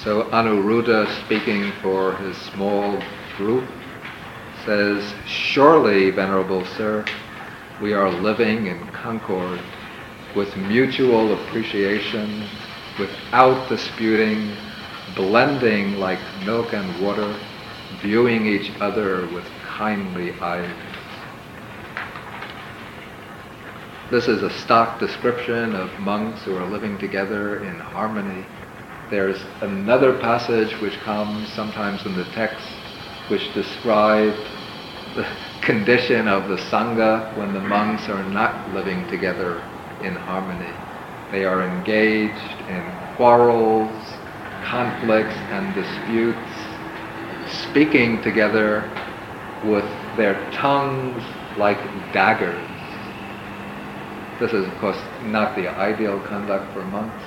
So 0.04 0.24
Anuruddha, 0.32 1.08
speaking 1.24 1.72
for 1.82 2.18
his 2.18 2.36
small 2.36 3.02
group, 3.38 3.64
says, 4.66 5.14
Surely, 5.26 6.10
Venerable 6.10 6.66
Sir, 6.66 7.06
we 7.80 7.94
are 7.94 8.12
living 8.12 8.66
in 8.66 8.86
concord 8.90 9.62
with 10.36 10.58
mutual 10.58 11.34
appreciation, 11.34 12.44
without 13.00 13.70
disputing, 13.70 14.52
blending 15.16 15.98
like 16.00 16.20
milk 16.46 16.74
and 16.74 17.02
water, 17.02 17.34
viewing 18.02 18.46
each 18.46 18.74
other 18.82 19.26
with 19.28 19.46
kindly 19.66 20.34
eyes. 20.42 20.76
This 24.12 24.28
is 24.28 24.44
a 24.44 24.50
stock 24.50 25.00
description 25.00 25.74
of 25.76 25.98
monks 26.00 26.44
who 26.44 26.58
are 26.58 26.66
living 26.66 26.98
together 26.98 27.64
in 27.64 27.80
harmony. 27.80 28.46
There's 29.10 29.42
another 29.62 30.18
passage 30.18 30.74
which 30.82 30.98
comes 31.02 31.50
sometimes 31.50 32.06
in 32.06 32.16
the 32.16 32.26
text 32.32 32.66
which 33.30 33.54
describes 33.54 34.40
the 35.16 35.26
condition 35.62 36.28
of 36.28 36.50
the 36.50 36.58
Sangha 36.58 37.38
when 37.38 37.54
the 37.54 37.62
monks 37.62 38.10
are 38.10 38.24
not 38.24 38.74
living 38.74 39.08
together 39.08 39.64
in 40.02 40.16
harmony. 40.16 40.74
They 41.32 41.46
are 41.46 41.62
engaged 41.62 42.62
in 42.70 42.98
quarrels, 43.16 44.16
conflicts, 44.64 45.36
and 45.52 45.74
disputes, 45.74 46.52
speaking 47.70 48.22
together 48.22 48.90
with 49.64 49.86
their 50.18 50.50
tongues 50.52 51.24
like 51.58 51.80
daggers. 52.14 52.68
This 54.40 54.54
is, 54.54 54.68
of 54.68 54.78
course, 54.80 55.00
not 55.24 55.56
the 55.56 55.68
ideal 55.68 56.20
conduct 56.20 56.74
for 56.74 56.84
monks, 56.84 57.24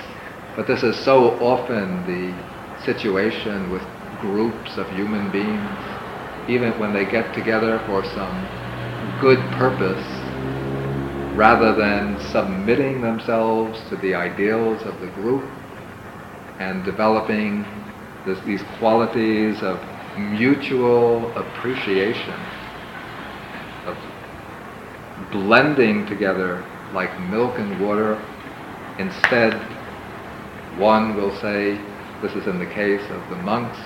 but 0.57 0.65
this 0.65 0.81
is 0.81 0.95
so 0.97 1.39
often 1.39 2.03
the 2.07 2.33
situation 2.83 3.71
with 3.71 3.83
groups 4.21 4.75
of 4.77 4.89
human 4.89 5.31
beings, 5.31 5.69
even 6.49 6.71
when 6.79 6.91
they 6.91 7.05
get 7.05 7.31
together 7.35 7.77
for 7.85 8.03
some 8.03 8.47
good 9.21 9.37
purpose, 9.51 10.03
rather 11.37 11.75
than 11.75 12.19
submitting 12.31 13.01
themselves 13.01 13.79
to 13.89 13.97
the 13.97 14.15
ideals 14.15 14.81
of 14.81 14.99
the 14.99 15.07
group 15.21 15.43
and 16.57 16.83
developing 16.83 17.63
this, 18.25 18.39
these 18.43 18.63
qualities 18.79 19.61
of 19.61 19.79
mutual 20.17 21.31
appreciation, 21.37 22.33
of 23.85 23.95
blending 25.31 26.03
together 26.07 26.65
like 26.93 27.11
milk 27.29 27.59
and 27.59 27.79
water. 27.79 28.19
Instead, 28.97 29.53
one 30.77 31.15
will 31.15 31.35
say, 31.41 31.79
this 32.21 32.33
is 32.33 32.47
in 32.47 32.59
the 32.59 32.65
case 32.65 33.03
of 33.09 33.29
the 33.29 33.35
monks, 33.37 33.77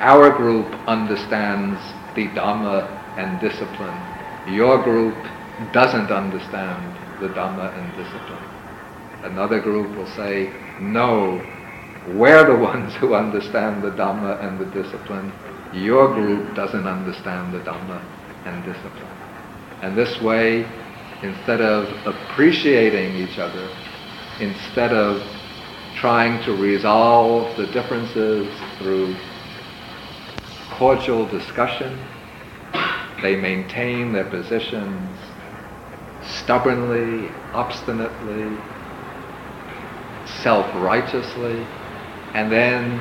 our 0.00 0.30
group 0.30 0.66
understands 0.86 1.78
the 2.14 2.28
Dhamma 2.28 2.88
and 3.18 3.40
discipline. 3.40 4.54
Your 4.54 4.82
group 4.82 5.14
doesn't 5.72 6.10
understand 6.10 6.96
the 7.20 7.28
Dhamma 7.28 7.76
and 7.76 7.96
discipline. 7.96 8.52
Another 9.22 9.60
group 9.60 9.96
will 9.96 10.08
say, 10.16 10.52
no, 10.80 11.40
we're 12.14 12.44
the 12.46 12.56
ones 12.70 12.94
who 12.94 13.14
understand 13.14 13.82
the 13.82 13.90
Dhamma 13.90 14.42
and 14.42 14.58
the 14.58 14.82
discipline. 14.82 15.32
Your 15.74 16.12
group 16.14 16.54
doesn't 16.54 16.86
understand 16.86 17.54
the 17.54 17.60
Dhamma 17.60 18.02
and 18.44 18.64
discipline. 18.64 19.18
And 19.82 19.96
this 19.96 20.20
way, 20.20 20.66
instead 21.22 21.60
of 21.60 21.88
appreciating 22.06 23.16
each 23.16 23.38
other, 23.38 23.68
instead 24.40 24.92
of 24.92 25.22
trying 25.96 26.42
to 26.44 26.56
resolve 26.56 27.56
the 27.56 27.66
differences 27.66 28.48
through 28.78 29.14
cordial 30.70 31.26
discussion, 31.26 31.98
they 33.22 33.36
maintain 33.36 34.12
their 34.12 34.24
positions 34.24 35.16
stubbornly, 36.22 37.30
obstinately, 37.52 38.58
self-righteously, 40.24 41.66
and 42.34 42.50
then 42.50 43.00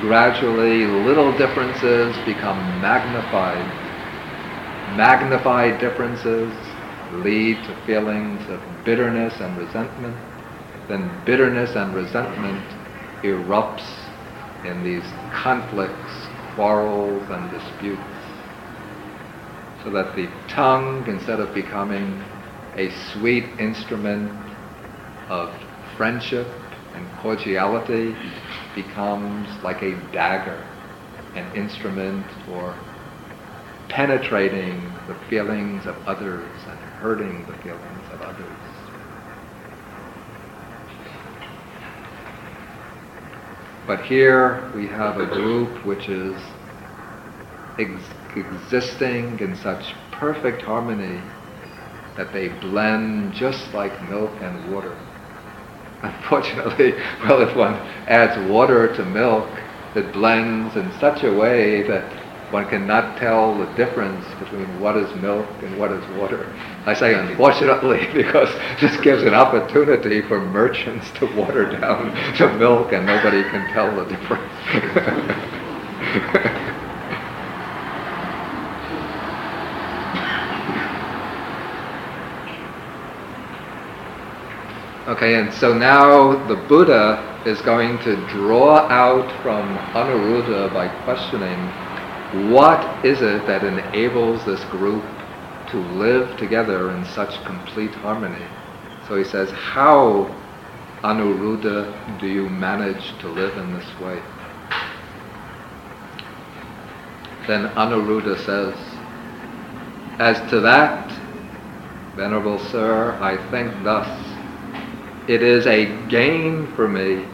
gradually 0.00 0.86
little 0.86 1.36
differences 1.36 2.16
become 2.24 2.80
magnified. 2.80 3.64
Magnified 4.96 5.78
differences 5.78 6.52
lead 7.12 7.62
to 7.64 7.74
feelings 7.84 8.48
of 8.48 8.60
bitterness 8.84 9.40
and 9.40 9.56
resentment. 9.58 10.29
Then 10.90 11.22
bitterness 11.24 11.76
and 11.76 11.94
resentment 11.94 12.64
erupts 13.22 13.86
in 14.64 14.82
these 14.82 15.04
conflicts, 15.32 16.28
quarrels, 16.56 17.30
and 17.30 17.48
disputes. 17.48 18.00
So 19.84 19.90
that 19.90 20.16
the 20.16 20.28
tongue, 20.48 21.06
instead 21.06 21.38
of 21.38 21.54
becoming 21.54 22.20
a 22.76 22.90
sweet 23.12 23.60
instrument 23.60 24.32
of 25.28 25.54
friendship 25.96 26.48
and 26.96 27.08
cordiality, 27.20 28.16
becomes 28.74 29.46
like 29.62 29.82
a 29.82 29.94
dagger, 30.10 30.66
an 31.36 31.52
instrument 31.54 32.26
for 32.44 32.74
penetrating 33.88 34.92
the 35.06 35.14
feelings 35.28 35.86
of 35.86 35.94
others 36.04 36.50
and 36.68 36.80
hurting 37.00 37.46
the 37.46 37.54
feelings 37.62 38.10
of 38.10 38.20
others. 38.22 38.79
But 43.90 44.02
here 44.02 44.70
we 44.72 44.86
have 44.86 45.18
a 45.18 45.26
group 45.26 45.84
which 45.84 46.08
is 46.08 46.40
ex- 47.76 48.14
existing 48.36 49.40
in 49.40 49.56
such 49.56 49.82
perfect 50.12 50.62
harmony 50.62 51.20
that 52.16 52.32
they 52.32 52.50
blend 52.60 53.32
just 53.32 53.74
like 53.74 54.08
milk 54.08 54.30
and 54.40 54.72
water. 54.72 54.96
Unfortunately, 56.04 56.94
well, 57.24 57.42
if 57.42 57.56
one 57.56 57.74
adds 58.06 58.48
water 58.48 58.94
to 58.94 59.04
milk, 59.04 59.48
it 59.96 60.12
blends 60.12 60.76
in 60.76 60.92
such 61.00 61.24
a 61.24 61.34
way 61.34 61.82
that 61.88 62.19
one 62.50 62.68
cannot 62.68 63.16
tell 63.18 63.56
the 63.56 63.66
difference 63.74 64.24
between 64.40 64.66
what 64.80 64.96
is 64.96 65.14
milk 65.22 65.46
and 65.62 65.78
what 65.78 65.92
is 65.92 66.04
water. 66.18 66.52
I 66.84 66.94
say 66.94 67.14
unfortunately 67.14 68.06
because 68.12 68.48
this 68.80 68.96
gives 69.00 69.22
an 69.22 69.34
opportunity 69.34 70.20
for 70.22 70.40
merchants 70.40 71.10
to 71.12 71.26
water 71.36 71.70
down 71.70 72.12
the 72.38 72.52
milk 72.58 72.92
and 72.92 73.06
nobody 73.06 73.42
can 73.44 73.72
tell 73.72 73.94
the 73.94 74.04
difference. 74.04 74.52
Okay, 85.10 85.34
and 85.34 85.52
so 85.52 85.74
now 85.74 86.46
the 86.46 86.54
Buddha 86.54 87.42
is 87.44 87.60
going 87.62 87.98
to 88.00 88.14
draw 88.28 88.76
out 88.88 89.28
from 89.42 89.76
Anuruddha 89.92 90.72
by 90.72 90.86
questioning 91.04 91.72
what 92.50 93.04
is 93.04 93.22
it 93.22 93.46
that 93.46 93.64
enables 93.64 94.44
this 94.44 94.62
group 94.64 95.04
to 95.70 95.78
live 95.78 96.36
together 96.36 96.90
in 96.90 97.04
such 97.04 97.42
complete 97.44 97.94
harmony. 97.96 98.44
So 99.06 99.16
he 99.16 99.24
says, 99.24 99.50
how, 99.50 100.34
Anuruddha, 101.02 102.20
do 102.20 102.26
you 102.26 102.48
manage 102.48 103.16
to 103.20 103.28
live 103.28 103.56
in 103.56 103.72
this 103.74 104.00
way? 104.00 104.20
Then 107.46 107.68
Anuruddha 107.70 108.36
says, 108.44 108.74
as 110.18 110.50
to 110.50 110.60
that, 110.60 111.08
Venerable 112.16 112.58
Sir, 112.58 113.16
I 113.20 113.36
think 113.50 113.72
thus, 113.84 114.08
it 115.28 115.42
is 115.42 115.66
a 115.66 115.86
gain 116.08 116.66
for 116.74 116.88
me, 116.88 117.24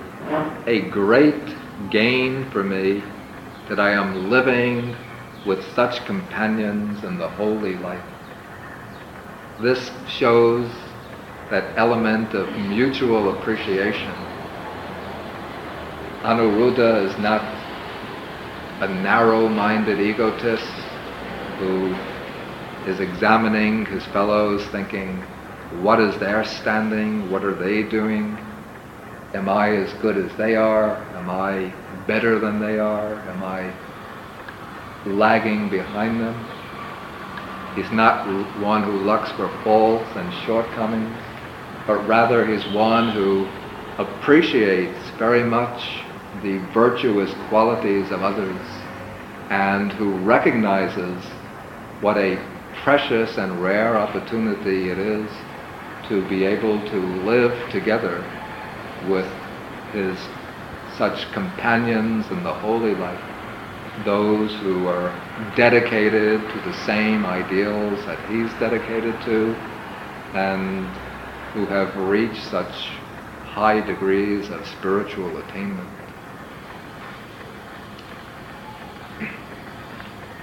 a 0.67 0.83
great 0.91 1.55
gain 1.91 2.49
for 2.51 2.63
me, 2.63 3.03
that 3.69 3.81
I 3.81 3.91
am 3.91 4.31
living 4.31 4.95
with 5.45 5.65
such 5.75 6.05
companions 6.05 7.05
in 7.05 7.19
the 7.19 7.29
holy 7.29 7.77
life. 7.77 8.05
This 9.61 9.91
shows 10.09 10.69
that 11.51 11.77
element 11.77 12.35
of 12.35 12.49
mutual 12.69 13.37
appreciation. 13.37 14.13
Anuruddha 16.23 17.07
is 17.07 17.19
not 17.19 17.43
a 18.83 18.89
narrow-minded 18.89 20.01
egotist 20.01 20.69
who 21.59 21.95
is 22.87 23.01
examining 23.01 23.87
his 23.87 24.05
fellows 24.07 24.65
thinking, 24.67 25.23
what 25.83 26.01
is 26.01 26.17
their 26.19 26.45
standing? 26.45 27.31
What 27.31 27.45
are 27.45 27.55
they 27.55 27.83
doing? 27.83 28.39
Am 29.35 29.49
I 29.49 29.71
as 29.71 29.93
good 29.95 30.17
as 30.17 30.37
they 30.37 30.57
are? 30.57 30.97
Am 31.17 31.31
I 31.31 31.73
better 32.07 32.39
than 32.39 32.61
they 32.61 32.79
are? 32.79 33.15
Am 33.29 33.43
I 33.43 33.73
lagging 35.07 35.69
behind 35.69 36.21
them? 36.21 36.35
He's 37.75 37.91
not 37.93 38.27
one 38.61 38.83
who 38.85 38.93
looks 38.93 39.31
for 39.33 39.49
faults 39.63 40.17
and 40.17 40.33
shortcomings, 40.45 41.19
but 41.87 42.07
rather 42.09 42.47
he's 42.47 42.67
one 42.75 43.11
who 43.11 43.47
appreciates 43.99 45.11
very 45.19 45.43
much 45.43 46.03
the 46.43 46.59
virtuous 46.73 47.33
qualities 47.49 48.11
of 48.11 48.23
others 48.23 48.67
and 49.51 49.93
who 49.93 50.13
recognizes 50.25 51.23
what 52.01 52.17
a 52.19 52.39
precious 52.83 53.37
and 53.39 53.63
rare 53.63 53.97
opportunity 53.97 54.91
it 54.91 54.99
is 54.99 55.31
to 56.09 56.27
be 56.29 56.45
able 56.45 56.79
to 56.89 56.97
live 57.25 57.71
together 57.71 58.25
with 59.09 59.29
his 59.93 60.19
such 60.97 61.31
companions 61.33 62.31
in 62.31 62.43
the 62.43 62.53
holy 62.53 62.95
life, 62.95 63.21
those 64.05 64.53
who 64.61 64.87
are 64.87 65.13
dedicated 65.55 66.49
to 66.51 66.61
the 66.61 66.75
same 66.75 67.25
ideals 67.27 68.05
that 68.07 68.19
he's 68.29 68.53
dedicated 68.55 69.21
to 69.23 69.55
and 70.35 70.89
who 71.53 71.67
have 71.67 71.97
reached 71.97 72.45
such 72.45 72.91
high 73.45 73.81
degrees 73.81 74.51
of 74.51 74.67
spiritual 74.67 75.39
attainment. 75.39 75.89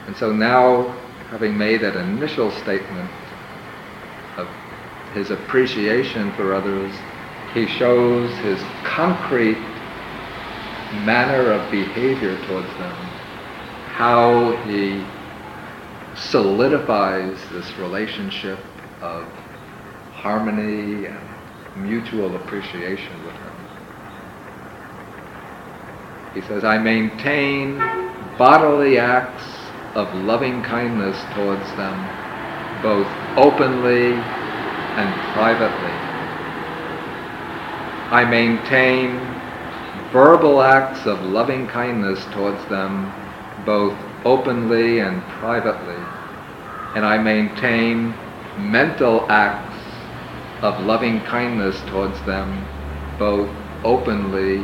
And 0.07 0.15
so 0.17 0.31
now, 0.31 0.95
having 1.29 1.57
made 1.57 1.81
that 1.81 1.95
initial 1.95 2.51
statement 2.51 3.09
of 4.37 4.47
his 5.13 5.31
appreciation 5.31 6.31
for 6.33 6.53
others, 6.53 6.93
he 7.53 7.65
shows 7.67 8.35
his 8.39 8.59
concrete 8.83 9.72
manner 11.05 11.51
of 11.51 11.71
behavior 11.71 12.35
towards 12.47 12.67
them, 12.77 12.95
how 13.95 14.55
he 14.67 15.03
solidifies 16.15 17.37
this 17.51 17.69
relationship 17.77 18.59
of 19.01 19.25
harmony 20.11 21.07
and 21.07 21.19
mutual 21.75 22.35
appreciation 22.35 23.13
with 23.25 23.33
them. 23.33 23.53
He 26.35 26.41
says, 26.41 26.63
I 26.63 26.77
maintain 26.77 27.77
bodily 28.37 28.97
acts 28.97 29.43
of 29.95 30.13
loving 30.25 30.63
kindness 30.63 31.17
towards 31.35 31.65
them, 31.77 32.81
both 32.81 33.07
openly 33.37 34.13
and 34.13 35.33
privately. 35.33 35.93
I 38.11 38.25
maintain 38.25 39.42
verbal 40.13 40.61
acts 40.61 41.07
of 41.07 41.19
loving 41.23 41.65
kindness 41.65 42.23
towards 42.25 42.63
them, 42.69 43.11
both 43.65 43.97
openly 44.23 44.99
and 44.99 45.23
privately. 45.23 46.01
And 46.95 47.03
I 47.03 47.17
maintain 47.17 48.13
mental 48.55 49.25
acts 49.31 49.75
of 50.61 50.79
loving 50.85 51.19
kindness 51.21 51.81
towards 51.87 52.21
them, 52.27 52.63
both 53.17 53.49
openly 53.83 54.63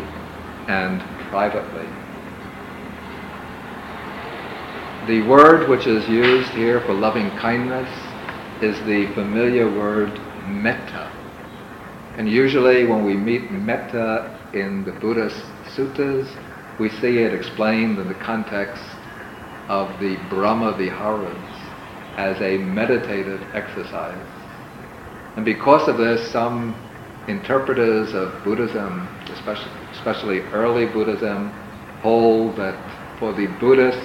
and 0.67 1.01
privately. 1.31 1.87
The 5.07 5.23
word 5.23 5.67
which 5.67 5.87
is 5.87 6.07
used 6.07 6.51
here 6.51 6.79
for 6.81 6.93
loving 6.93 7.31
kindness 7.31 7.89
is 8.61 8.79
the 8.85 9.11
familiar 9.15 9.67
word 9.67 10.11
metta. 10.47 11.11
And 12.17 12.29
usually 12.29 12.85
when 12.85 13.03
we 13.03 13.15
meet 13.15 13.49
metta 13.49 14.38
in 14.53 14.83
the 14.85 14.91
Buddhist 14.93 15.41
suttas, 15.75 16.27
we 16.79 16.89
see 16.89 17.19
it 17.19 17.33
explained 17.33 17.99
in 17.99 18.07
the 18.07 18.15
context 18.15 18.83
of 19.67 19.99
the 19.99 20.17
Brahma 20.29 20.73
Viharas 20.77 21.35
as 22.17 22.41
a 22.41 22.57
meditative 22.57 23.41
exercise. 23.53 24.17
And 25.35 25.45
because 25.45 25.87
of 25.87 25.97
this, 25.97 26.31
some 26.31 26.75
interpreters 27.27 28.13
of 28.13 28.43
Buddhism, 28.43 29.07
especially, 29.31 29.71
especially 29.91 30.39
early 30.53 30.85
Buddhism, 30.87 31.51
hold 32.01 32.57
that 32.57 32.77
for 33.19 33.33
the 33.33 33.47
Buddhist 33.59 33.99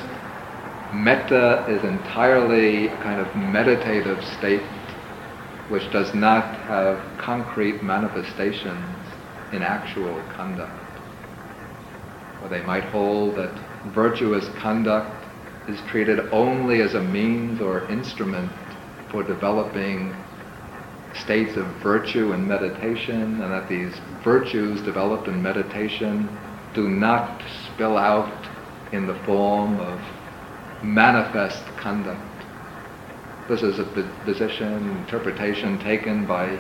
Metta 0.93 1.67
is 1.69 1.83
entirely 1.83 2.87
a 2.87 2.97
kind 3.03 3.21
of 3.21 3.35
meditative 3.35 4.23
state 4.39 4.63
which 5.69 5.91
does 5.91 6.15
not 6.15 6.55
have 6.69 7.01
concrete 7.19 7.83
manifestations 7.83 9.04
in 9.53 9.63
actual 9.63 10.23
conduct. 10.35 10.81
Or 12.43 12.49
they 12.49 12.63
might 12.63 12.85
hold 12.85 13.37
that 13.37 13.59
virtuous 13.87 14.49
conduct 14.61 15.25
is 15.67 15.81
treated 15.83 16.21
only 16.33 16.81
as 16.81 16.95
a 16.95 17.01
means 17.01 17.61
or 17.61 17.89
instrument 17.89 18.53
for 19.11 19.23
developing 19.23 20.15
states 21.15 21.57
of 21.57 21.67
virtue 21.77 22.33
and 22.33 22.47
meditation, 22.47 23.41
and 23.41 23.53
that 23.53 23.69
these 23.69 23.99
virtues 24.23 24.83
developed 24.83 25.29
in 25.29 25.41
meditation 25.41 26.39
do 26.75 26.89
not 26.89 27.43
spill 27.73 27.97
out 27.97 28.47
in 28.93 29.07
the 29.07 29.15
form 29.25 29.79
of 29.79 30.01
manifest 30.83 31.65
conduct. 31.77 32.21
This 33.49 33.63
is 33.63 33.79
a 33.79 33.85
position, 34.25 34.97
interpretation 34.97 35.79
taken 35.79 36.27
by 36.27 36.59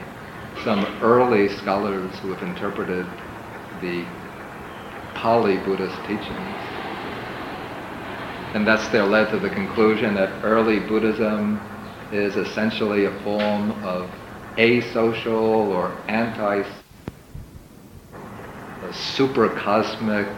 some 0.62 0.84
early 1.02 1.48
scholars 1.48 2.16
who 2.20 2.32
have 2.32 2.42
interpreted 2.42 3.06
the 3.80 4.04
Pali 5.14 5.56
Buddhist 5.58 5.96
teachings. 6.02 6.60
And 8.54 8.66
that's 8.66 8.86
their 8.88 9.04
led 9.04 9.30
to 9.30 9.38
the 9.38 9.50
conclusion 9.50 10.14
that 10.14 10.44
early 10.44 10.78
Buddhism 10.78 11.60
is 12.12 12.36
essentially 12.36 13.06
a 13.06 13.20
form 13.22 13.72
of 13.84 14.08
asocial 14.56 15.66
or 15.68 15.96
anti 16.08 16.62
super 18.92 19.48
cosmic, 19.48 20.28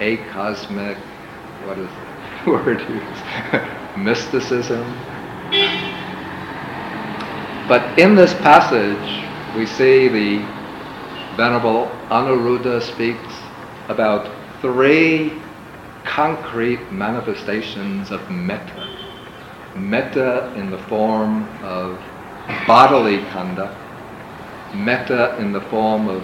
acosmic, 0.00 0.96
what 1.64 1.78
is 1.78 1.88
the 2.44 2.50
word 2.52 2.80
used, 2.88 3.96
mysticism. 3.98 4.84
But 7.68 7.98
in 7.98 8.14
this 8.14 8.34
passage, 8.34 9.29
we 9.56 9.66
see 9.66 10.08
the 10.08 10.38
Venerable 11.36 11.90
Anuruddha 12.08 12.80
speaks 12.82 13.34
about 13.88 14.30
three 14.60 15.32
concrete 16.04 16.92
manifestations 16.92 18.10
of 18.10 18.30
metta. 18.30 18.88
Metta 19.76 20.52
in 20.56 20.70
the 20.70 20.78
form 20.84 21.48
of 21.62 22.00
bodily 22.66 23.18
conduct, 23.30 23.76
metta 24.74 25.36
in 25.38 25.52
the 25.52 25.60
form 25.62 26.08
of 26.08 26.22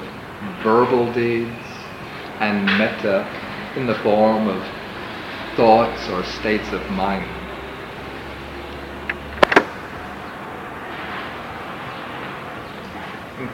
verbal 0.62 1.12
deeds, 1.12 1.50
and 2.40 2.64
metta 2.78 3.26
in 3.76 3.86
the 3.86 3.94
form 3.96 4.48
of 4.48 4.64
thoughts 5.56 6.08
or 6.10 6.22
states 6.24 6.72
of 6.72 6.88
mind. 6.90 7.35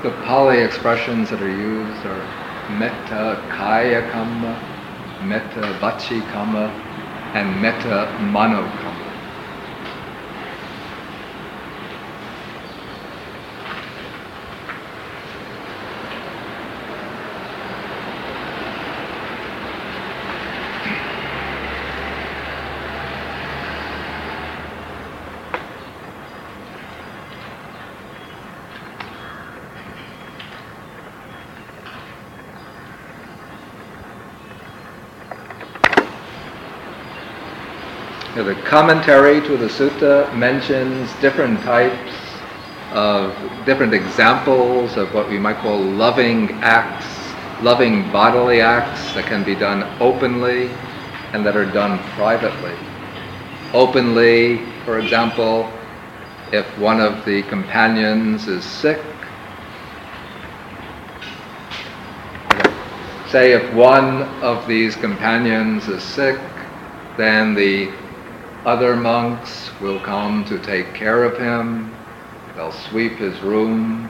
The 0.00 0.10
Pali 0.24 0.58
expressions 0.58 1.30
that 1.30 1.42
are 1.42 1.48
used 1.48 2.06
are 2.06 2.26
metta 2.78 3.40
kaya 3.50 4.02
kamma, 4.10 4.56
metta 5.22 5.60
vachi 5.80 6.20
kamma, 6.32 6.70
and 7.34 7.60
metta 7.60 8.10
mano 8.20 8.62
kamma. 8.78 9.12
the 38.44 38.61
commentary 38.72 39.38
to 39.42 39.58
the 39.58 39.66
sutta 39.66 40.34
mentions 40.34 41.12
different 41.20 41.60
types 41.60 42.14
of 42.92 43.36
different 43.66 43.92
examples 43.92 44.96
of 44.96 45.12
what 45.12 45.28
we 45.28 45.38
might 45.38 45.58
call 45.58 45.78
loving 45.78 46.50
acts, 46.62 47.04
loving 47.62 48.10
bodily 48.10 48.62
acts 48.62 49.12
that 49.12 49.26
can 49.26 49.44
be 49.44 49.54
done 49.54 49.82
openly 50.00 50.70
and 51.34 51.44
that 51.44 51.54
are 51.54 51.70
done 51.70 51.98
privately. 52.16 52.74
Openly, 53.74 54.64
for 54.86 54.98
example, 54.98 55.70
if 56.50 56.66
one 56.78 56.98
of 56.98 57.26
the 57.26 57.42
companions 57.42 58.48
is 58.48 58.64
sick, 58.64 59.02
say 63.28 63.52
if 63.52 63.74
one 63.74 64.22
of 64.40 64.66
these 64.66 64.96
companions 64.96 65.88
is 65.88 66.02
sick, 66.02 66.40
then 67.18 67.52
the 67.54 67.92
other 68.64 68.94
monks 68.94 69.70
will 69.80 69.98
come 70.00 70.44
to 70.44 70.58
take 70.58 70.94
care 70.94 71.24
of 71.24 71.36
him. 71.36 71.92
They'll 72.54 72.70
sweep 72.70 73.12
his 73.18 73.40
room, 73.40 74.08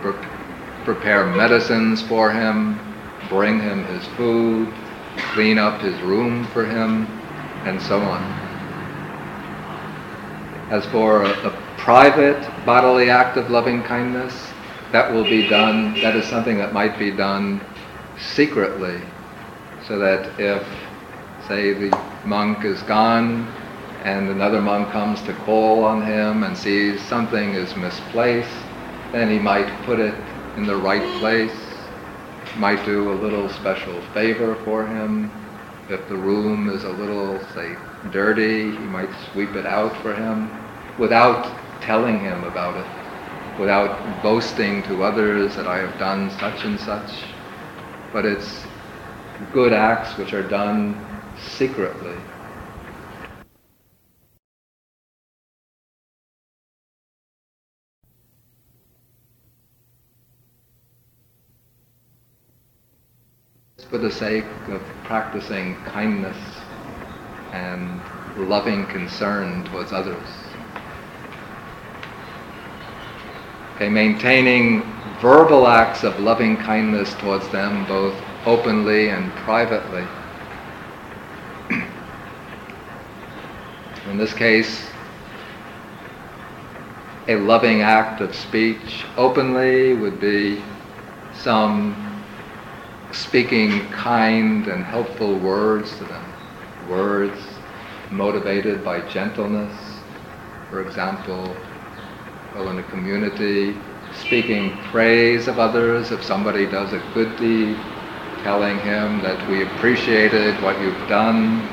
pre- 0.00 0.12
prepare 0.84 1.26
medicines 1.26 2.00
for 2.02 2.30
him, 2.30 2.78
bring 3.28 3.58
him 3.58 3.84
his 3.86 4.06
food, 4.08 4.72
clean 5.32 5.58
up 5.58 5.80
his 5.80 6.00
room 6.02 6.44
for 6.44 6.64
him, 6.64 7.06
and 7.64 7.80
so 7.82 8.00
on. 8.00 8.22
As 10.70 10.86
for 10.86 11.24
a, 11.24 11.48
a 11.48 11.50
private 11.76 12.48
bodily 12.64 13.10
act 13.10 13.36
of 13.36 13.50
loving 13.50 13.82
kindness, 13.82 14.52
that 14.92 15.12
will 15.12 15.24
be 15.24 15.48
done, 15.48 15.94
that 16.00 16.14
is 16.14 16.24
something 16.26 16.56
that 16.58 16.72
might 16.72 16.98
be 16.98 17.10
done 17.10 17.60
secretly, 18.34 19.00
so 19.86 19.98
that 19.98 20.38
if, 20.38 20.66
say, 21.48 21.72
the 21.72 21.98
monk 22.24 22.64
is 22.64 22.80
gone 22.82 23.52
and 24.04 24.28
another 24.30 24.60
monk 24.60 24.90
comes 24.92 25.22
to 25.22 25.32
call 25.34 25.84
on 25.84 26.02
him 26.06 26.44
and 26.44 26.56
sees 26.56 27.02
something 27.06 27.54
is 27.54 27.76
misplaced, 27.76 28.54
then 29.12 29.30
he 29.30 29.38
might 29.38 29.82
put 29.84 29.98
it 29.98 30.14
in 30.56 30.66
the 30.66 30.76
right 30.76 31.02
place, 31.20 31.52
might 32.56 32.84
do 32.84 33.10
a 33.10 33.20
little 33.22 33.48
special 33.48 34.00
favor 34.14 34.54
for 34.64 34.86
him. 34.86 35.30
If 35.88 36.08
the 36.08 36.16
room 36.16 36.68
is 36.70 36.84
a 36.84 36.90
little, 36.90 37.40
say, 37.54 37.76
dirty, 38.10 38.70
he 38.72 38.86
might 38.86 39.10
sweep 39.32 39.56
it 39.56 39.66
out 39.66 39.96
for 40.02 40.14
him 40.14 40.68
without 40.98 41.50
telling 41.80 42.20
him 42.20 42.44
about 42.44 42.76
it, 42.76 42.86
without 43.58 44.22
boasting 44.22 44.82
to 44.84 45.02
others 45.02 45.56
that 45.56 45.66
I 45.66 45.78
have 45.78 45.98
done 45.98 46.30
such 46.30 46.64
and 46.64 46.78
such. 46.78 47.10
But 48.12 48.24
it's 48.26 48.66
good 49.52 49.72
acts 49.72 50.16
which 50.18 50.34
are 50.34 50.46
done 50.46 51.34
secretly. 51.56 52.16
For 63.90 63.96
the 63.96 64.10
sake 64.10 64.44
of 64.68 64.82
practicing 65.04 65.74
kindness 65.84 66.36
and 67.52 68.00
loving 68.36 68.84
concern 68.86 69.64
towards 69.64 69.92
others. 69.92 70.28
Okay, 73.74 73.88
maintaining 73.88 74.82
verbal 75.20 75.66
acts 75.66 76.04
of 76.04 76.20
loving 76.20 76.56
kindness 76.56 77.14
towards 77.14 77.48
them 77.48 77.86
both 77.86 78.14
openly 78.44 79.08
and 79.08 79.32
privately. 79.32 80.06
In 84.10 84.18
this 84.18 84.34
case, 84.34 84.86
a 87.26 87.36
loving 87.36 87.82
act 87.82 88.20
of 88.20 88.34
speech 88.34 89.04
openly 89.16 89.94
would 89.94 90.20
be 90.20 90.62
some 91.34 92.07
speaking 93.12 93.88
kind 93.90 94.66
and 94.66 94.84
helpful 94.84 95.38
words 95.38 95.96
to 95.98 96.04
them, 96.04 96.24
words 96.88 97.38
motivated 98.10 98.84
by 98.84 99.00
gentleness, 99.08 100.00
for 100.70 100.80
example, 100.82 101.56
well, 102.54 102.68
in 102.70 102.78
a 102.78 102.82
community, 102.84 103.76
speaking 104.14 104.76
praise 104.90 105.48
of 105.48 105.58
others. 105.58 106.10
If 106.10 106.22
somebody 106.24 106.66
does 106.66 106.92
a 106.92 106.98
good 107.14 107.36
deed, 107.36 107.76
telling 108.42 108.78
him 108.80 109.20
that 109.22 109.46
we 109.48 109.62
appreciated 109.62 110.60
what 110.62 110.80
you've 110.80 111.08
done, 111.08 111.68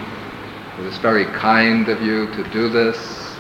it 0.78 0.82
was 0.82 0.98
very 0.98 1.26
kind 1.26 1.88
of 1.88 2.02
you 2.02 2.28
to 2.34 2.44
do 2.52 2.70
this, 2.70 3.38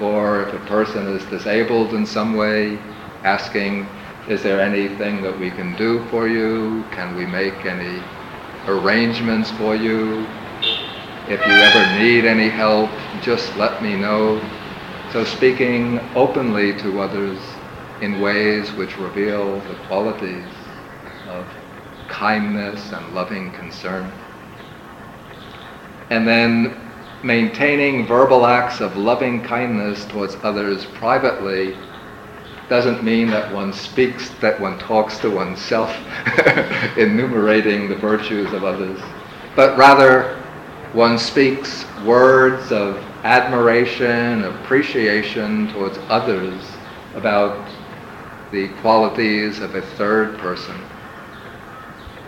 or 0.00 0.42
if 0.42 0.54
a 0.54 0.66
person 0.66 1.06
is 1.14 1.24
disabled 1.26 1.94
in 1.94 2.06
some 2.06 2.36
way, 2.36 2.78
asking 3.22 3.86
is 4.28 4.42
there 4.42 4.60
anything 4.60 5.20
that 5.22 5.38
we 5.38 5.50
can 5.50 5.76
do 5.76 6.02
for 6.08 6.26
you? 6.26 6.84
Can 6.92 7.14
we 7.14 7.26
make 7.26 7.66
any 7.66 8.02
arrangements 8.66 9.50
for 9.52 9.76
you? 9.76 10.26
If 11.28 11.40
you 11.46 11.52
ever 11.52 11.98
need 12.02 12.24
any 12.24 12.48
help, 12.48 12.90
just 13.22 13.54
let 13.56 13.82
me 13.82 13.96
know. 13.96 14.40
So 15.12 15.24
speaking 15.24 16.00
openly 16.14 16.72
to 16.78 17.00
others 17.00 17.38
in 18.00 18.20
ways 18.20 18.72
which 18.72 18.96
reveal 18.98 19.60
the 19.60 19.74
qualities 19.86 20.48
of 21.28 21.46
kindness 22.08 22.92
and 22.92 23.14
loving 23.14 23.52
concern. 23.52 24.10
And 26.10 26.26
then 26.26 26.76
maintaining 27.22 28.06
verbal 28.06 28.46
acts 28.46 28.80
of 28.80 28.96
loving 28.96 29.42
kindness 29.42 30.04
towards 30.06 30.36
others 30.42 30.84
privately 30.84 31.76
doesn't 32.68 33.02
mean 33.02 33.28
that 33.28 33.52
one 33.52 33.72
speaks, 33.72 34.30
that 34.40 34.60
one 34.60 34.78
talks 34.78 35.18
to 35.18 35.30
oneself, 35.30 35.90
enumerating 36.96 37.88
the 37.88 37.96
virtues 37.96 38.52
of 38.52 38.64
others, 38.64 39.00
but 39.54 39.76
rather 39.76 40.42
one 40.92 41.18
speaks 41.18 41.84
words 42.04 42.72
of 42.72 42.96
admiration, 43.24 44.44
appreciation 44.44 45.72
towards 45.72 45.98
others 46.08 46.62
about 47.14 47.68
the 48.52 48.68
qualities 48.80 49.60
of 49.60 49.74
a 49.74 49.82
third 49.82 50.38
person. 50.38 50.80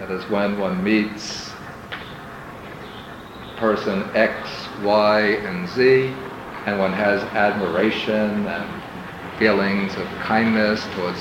That 0.01 0.11
is 0.11 0.29
when 0.29 0.59
one 0.59 0.83
meets 0.83 1.53
person 3.57 4.03
X, 4.15 4.49
Y, 4.83 5.21
and 5.21 5.69
Z, 5.69 6.13
and 6.67 6.79
one 6.79 6.93
has 6.93 7.23
admiration 7.35 8.47
and 8.47 8.83
feelings 9.39 9.95
of 9.97 10.07
kindness 10.21 10.85
towards 10.95 11.21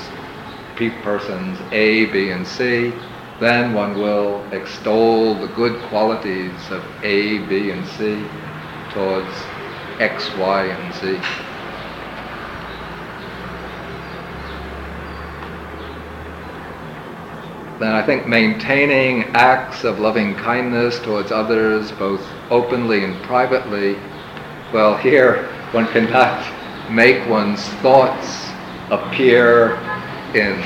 persons 1.04 1.58
A, 1.72 2.06
B, 2.06 2.32
and 2.32 2.46
C, 2.46 2.94
then 3.40 3.74
one 3.74 3.98
will 3.98 4.44
extol 4.52 5.36
the 5.36 5.48
good 5.48 5.82
qualities 5.84 6.52
of 6.72 6.84
A, 7.04 7.40
B, 7.48 7.72
and 7.72 7.86
C 7.88 8.24
towards 8.92 9.32
X, 10.00 10.30
Y, 10.38 10.66
and 10.66 10.94
Z. 10.96 11.20
Then 17.80 17.94
I 17.94 18.02
think 18.06 18.26
maintaining 18.26 19.24
acts 19.36 19.84
of 19.84 20.00
loving 20.00 20.34
kindness 20.36 21.00
towards 21.00 21.32
others, 21.32 21.92
both 21.94 22.26
openly 22.50 23.04
and 23.04 23.22
privately, 23.24 23.98
well, 24.72 24.96
here 24.96 25.48
one 25.72 25.88
cannot 25.88 26.55
make 26.90 27.28
one's 27.28 27.64
thoughts 27.82 28.50
appear 28.92 29.76
in, 30.34 30.64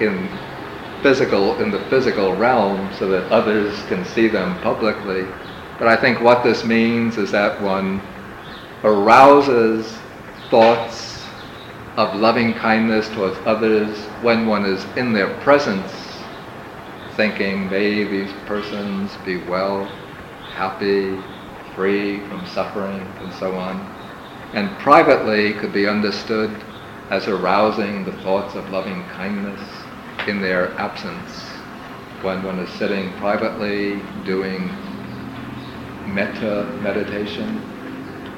in 0.00 0.28
physical, 1.02 1.60
in 1.60 1.70
the 1.70 1.80
physical 1.84 2.36
realm 2.36 2.90
so 2.98 3.08
that 3.08 3.30
others 3.30 3.82
can 3.86 4.04
see 4.04 4.28
them 4.28 4.58
publicly. 4.60 5.24
But 5.78 5.88
I 5.88 5.96
think 5.96 6.20
what 6.20 6.44
this 6.44 6.64
means 6.64 7.16
is 7.16 7.30
that 7.32 7.60
one 7.62 8.02
arouses 8.84 9.98
thoughts 10.50 11.24
of 11.96 12.14
loving 12.14 12.54
kindness 12.54 13.08
towards 13.10 13.38
others 13.46 13.96
when 14.22 14.46
one 14.46 14.64
is 14.64 14.84
in 14.96 15.12
their 15.12 15.34
presence, 15.40 15.92
thinking, 17.16 17.68
may 17.70 18.04
these 18.04 18.30
persons 18.46 19.10
be 19.24 19.38
well, 19.44 19.84
happy, 20.52 21.18
free 21.74 22.20
from 22.28 22.46
suffering, 22.46 23.00
and 23.20 23.32
so 23.34 23.54
on 23.54 23.99
and 24.54 24.76
privately 24.78 25.52
could 25.54 25.72
be 25.72 25.86
understood 25.86 26.50
as 27.10 27.28
arousing 27.28 28.04
the 28.04 28.12
thoughts 28.12 28.54
of 28.54 28.70
loving 28.70 29.02
kindness 29.08 29.60
in 30.26 30.40
their 30.40 30.78
absence. 30.78 31.46
When 32.22 32.42
one 32.42 32.58
is 32.58 32.70
sitting 32.70 33.12
privately 33.14 34.02
doing 34.24 34.70
metta 36.06 36.66
meditation, 36.80 37.60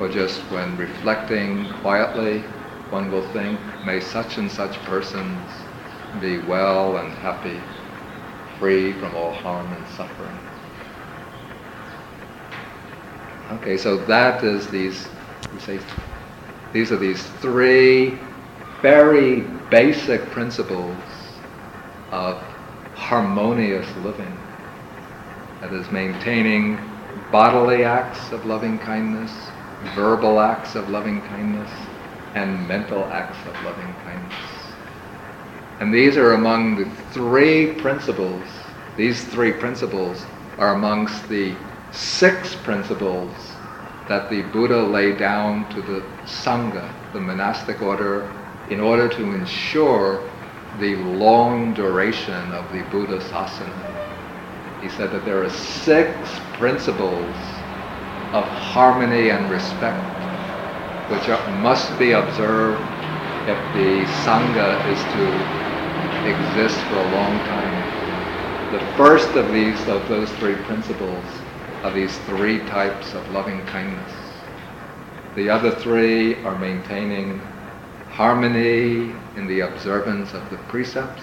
or 0.00 0.08
just 0.08 0.40
when 0.50 0.76
reflecting 0.76 1.68
quietly, 1.82 2.40
one 2.90 3.10
will 3.10 3.26
think, 3.32 3.58
may 3.84 4.00
such 4.00 4.38
and 4.38 4.50
such 4.50 4.76
persons 4.84 5.40
be 6.20 6.38
well 6.46 6.98
and 6.98 7.12
happy, 7.14 7.60
free 8.58 8.92
from 8.92 9.14
all 9.16 9.32
harm 9.32 9.72
and 9.72 9.86
suffering. 9.88 10.38
Okay, 13.52 13.76
so 13.76 13.96
that 13.96 14.44
is 14.44 14.68
these 14.68 15.08
we 15.52 15.60
say 15.60 15.78
these 16.72 16.92
are 16.92 16.96
these 16.96 17.22
three 17.40 18.18
very 18.80 19.40
basic 19.70 20.20
principles 20.30 20.96
of 22.10 22.36
harmonious 22.94 23.86
living. 23.98 24.36
That 25.60 25.72
is 25.72 25.90
maintaining 25.90 26.78
bodily 27.30 27.84
acts 27.84 28.32
of 28.32 28.44
loving 28.46 28.78
kindness, 28.78 29.30
verbal 29.94 30.40
acts 30.40 30.74
of 30.74 30.90
loving 30.90 31.20
kindness, 31.22 31.70
and 32.34 32.66
mental 32.66 33.04
acts 33.04 33.38
of 33.46 33.64
loving 33.64 33.94
kindness. 34.04 34.34
And 35.80 35.94
these 35.94 36.16
are 36.16 36.32
among 36.32 36.76
the 36.76 36.90
three 37.12 37.74
principles, 37.80 38.44
these 38.96 39.24
three 39.26 39.52
principles 39.52 40.24
are 40.58 40.74
amongst 40.74 41.28
the 41.28 41.54
six 41.92 42.54
principles 42.56 43.51
that 44.12 44.28
the 44.28 44.42
Buddha 44.42 44.82
laid 44.82 45.16
down 45.16 45.66
to 45.70 45.80
the 45.80 46.02
Sangha, 46.26 46.86
the 47.14 47.20
monastic 47.20 47.80
order, 47.80 48.28
in 48.68 48.78
order 48.78 49.08
to 49.08 49.22
ensure 49.32 50.28
the 50.78 50.96
long 50.96 51.72
duration 51.72 52.52
of 52.52 52.70
the 52.74 52.82
Buddha 52.90 53.20
Sasana. 53.20 53.72
He 54.82 54.90
said 54.90 55.12
that 55.12 55.24
there 55.24 55.42
are 55.42 55.48
six 55.48 56.28
principles 56.58 57.36
of 58.34 58.44
harmony 58.44 59.30
and 59.30 59.48
respect 59.48 59.96
which 61.08 61.30
are, 61.30 61.48
must 61.48 61.98
be 61.98 62.12
observed 62.12 62.84
if 63.46 63.72
the 63.72 64.04
Sangha 64.04 64.86
is 64.88 65.02
to 65.14 65.40
exist 66.28 66.80
for 66.82 66.98
a 66.98 67.08
long 67.16 67.40
time. 67.46 67.82
The 68.70 68.80
first 68.94 69.36
of 69.36 69.50
these, 69.54 69.88
of 69.88 70.06
those 70.10 70.30
three 70.32 70.56
principles, 70.56 71.24
are 71.82 71.92
these 71.92 72.16
three 72.18 72.58
types 72.66 73.12
of 73.12 73.28
loving 73.32 73.60
kindness. 73.66 74.12
The 75.34 75.50
other 75.50 75.72
three 75.72 76.42
are 76.44 76.56
maintaining 76.56 77.40
harmony 78.10 79.14
in 79.36 79.48
the 79.48 79.60
observance 79.60 80.32
of 80.32 80.48
the 80.50 80.58
precepts, 80.68 81.22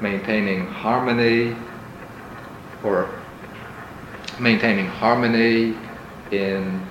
maintaining 0.00 0.66
harmony 0.66 1.56
or 2.84 3.08
maintaining 4.40 4.86
harmony 4.86 5.74
in 6.30 6.86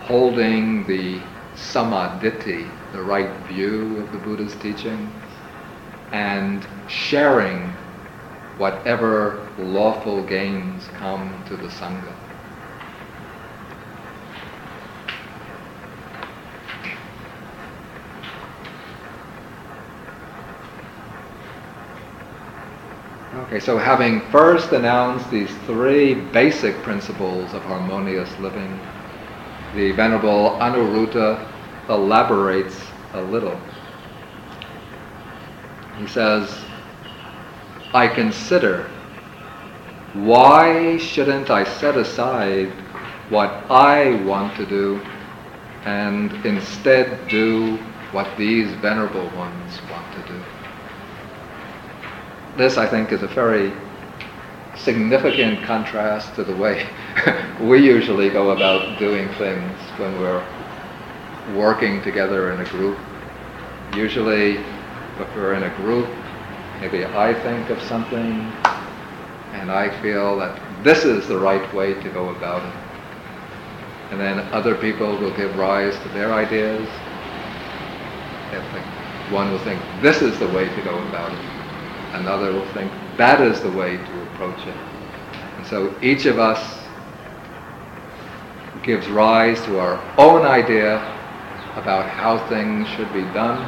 holding 0.00 0.86
the 0.86 1.20
sammaditthi, 1.56 2.66
the 2.92 3.02
right 3.02 3.30
view 3.48 3.98
of 3.98 4.10
the 4.12 4.18
Buddha's 4.18 4.54
teaching, 4.56 5.10
and 6.12 6.66
sharing 6.88 7.74
whatever 8.58 9.46
lawful 9.58 10.22
gains 10.24 10.86
come 10.98 11.42
to 11.46 11.56
the 11.56 11.68
Sangha. 11.68 12.14
Okay, 23.46 23.60
so 23.60 23.78
having 23.78 24.22
first 24.32 24.72
announced 24.72 25.30
these 25.30 25.54
three 25.66 26.14
basic 26.14 26.74
principles 26.82 27.52
of 27.54 27.62
harmonious 27.62 28.30
living, 28.40 28.80
the 29.74 29.92
Venerable 29.92 30.58
Anuruddha 30.58 31.46
elaborates 31.88 32.80
a 33.12 33.20
little. 33.20 33.60
He 35.98 36.06
says, 36.06 36.65
I 37.94 38.08
consider 38.08 38.90
why 40.14 40.96
shouldn't 40.96 41.50
I 41.50 41.64
set 41.64 41.96
aside 41.96 42.70
what 43.28 43.50
I 43.70 44.22
want 44.24 44.56
to 44.56 44.64
do 44.64 45.00
and 45.84 46.32
instead 46.46 47.28
do 47.28 47.76
what 48.12 48.26
these 48.38 48.70
venerable 48.80 49.28
ones 49.36 49.78
want 49.90 50.10
to 50.14 50.32
do? 50.32 50.42
This, 52.56 52.78
I 52.78 52.86
think, 52.86 53.12
is 53.12 53.22
a 53.22 53.28
very 53.28 53.72
significant 54.74 55.62
contrast 55.64 56.34
to 56.36 56.44
the 56.44 56.56
way 56.56 56.86
we 57.60 57.84
usually 57.84 58.30
go 58.30 58.50
about 58.50 58.98
doing 58.98 59.28
things 59.34 59.78
when 59.98 60.18
we're 60.20 60.44
working 61.54 62.02
together 62.02 62.52
in 62.52 62.60
a 62.60 62.64
group. 62.70 62.98
Usually, 63.94 64.56
if 64.56 65.36
we're 65.36 65.54
in 65.54 65.64
a 65.64 65.76
group, 65.76 66.08
maybe 66.80 67.04
I 67.04 67.34
think 67.34 67.70
of 67.70 67.80
something 67.82 68.52
and 69.52 69.70
I 69.70 69.90
feel 70.02 70.38
that 70.38 70.60
this 70.84 71.04
is 71.04 71.26
the 71.28 71.38
right 71.38 71.72
way 71.74 71.94
to 71.94 72.10
go 72.10 72.30
about 72.30 72.62
it. 72.62 72.74
And 74.10 74.20
then 74.20 74.38
other 74.52 74.74
people 74.74 75.16
will 75.18 75.34
give 75.36 75.56
rise 75.56 75.98
to 75.98 76.08
their 76.10 76.32
ideas. 76.32 76.88
One 79.30 79.50
will 79.50 79.58
think, 79.58 79.82
this 80.02 80.22
is 80.22 80.38
the 80.38 80.46
way 80.48 80.68
to 80.68 80.82
go 80.82 80.96
about 81.08 81.32
it. 81.32 81.38
Another 82.14 82.52
will 82.52 82.72
think, 82.72 82.92
that 83.16 83.40
is 83.40 83.60
the 83.60 83.72
way 83.72 83.96
to 83.96 84.22
approach 84.22 84.64
it. 84.66 84.76
And 85.56 85.66
so 85.66 85.92
each 86.00 86.26
of 86.26 86.38
us 86.38 86.78
gives 88.84 89.08
rise 89.08 89.60
to 89.64 89.80
our 89.80 90.00
own 90.16 90.46
idea 90.46 90.98
about 91.74 92.08
how 92.08 92.38
things 92.48 92.86
should 92.90 93.12
be 93.12 93.22
done, 93.34 93.66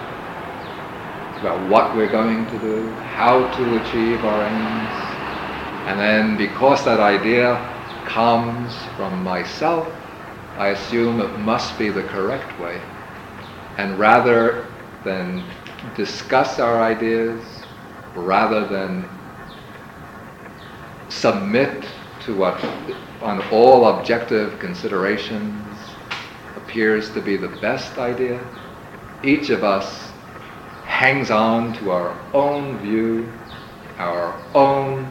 about 1.41 1.69
what 1.71 1.95
we're 1.95 2.11
going 2.11 2.47
to 2.47 2.59
do, 2.59 2.91
how 3.15 3.39
to 3.57 3.77
achieve 3.83 4.25
our 4.25 4.43
aims. 4.43 5.09
And 5.89 6.01
then 6.01 6.37
because 6.37 6.85
that 6.85 7.01
idea 7.01 7.55
comes 8.07 8.75
from 8.97 9.23
myself, 9.23 9.87
I 10.57 10.69
assume 10.69 11.21
it 11.21 11.39
must 11.39 11.79
be 11.79 11.91
the 11.91 12.03
correct 12.03 12.61
way. 12.61 12.81
And 13.77 13.99
rather 13.99 14.67
than 15.05 15.45
discuss 15.97 16.59
our 16.59 16.83
ideas, 16.83 17.41
rather 18.17 18.67
than 18.67 19.09
submit 21.09 21.87
to 22.25 22.37
what, 22.37 22.63
on 23.23 23.41
all 23.53 23.99
objective 23.99 24.59
considerations, 24.59 25.55
appears 26.57 27.11
to 27.11 27.21
be 27.21 27.37
the 27.37 27.49
best 27.61 27.97
idea, 27.99 28.41
each 29.23 29.51
of 29.51 29.63
us 29.65 30.08
hangs 30.89 31.31
on 31.31 31.75
to 31.75 31.91
our 31.93 32.17
own 32.35 32.79
view, 32.79 33.31
our 33.99 34.35
own 34.55 35.09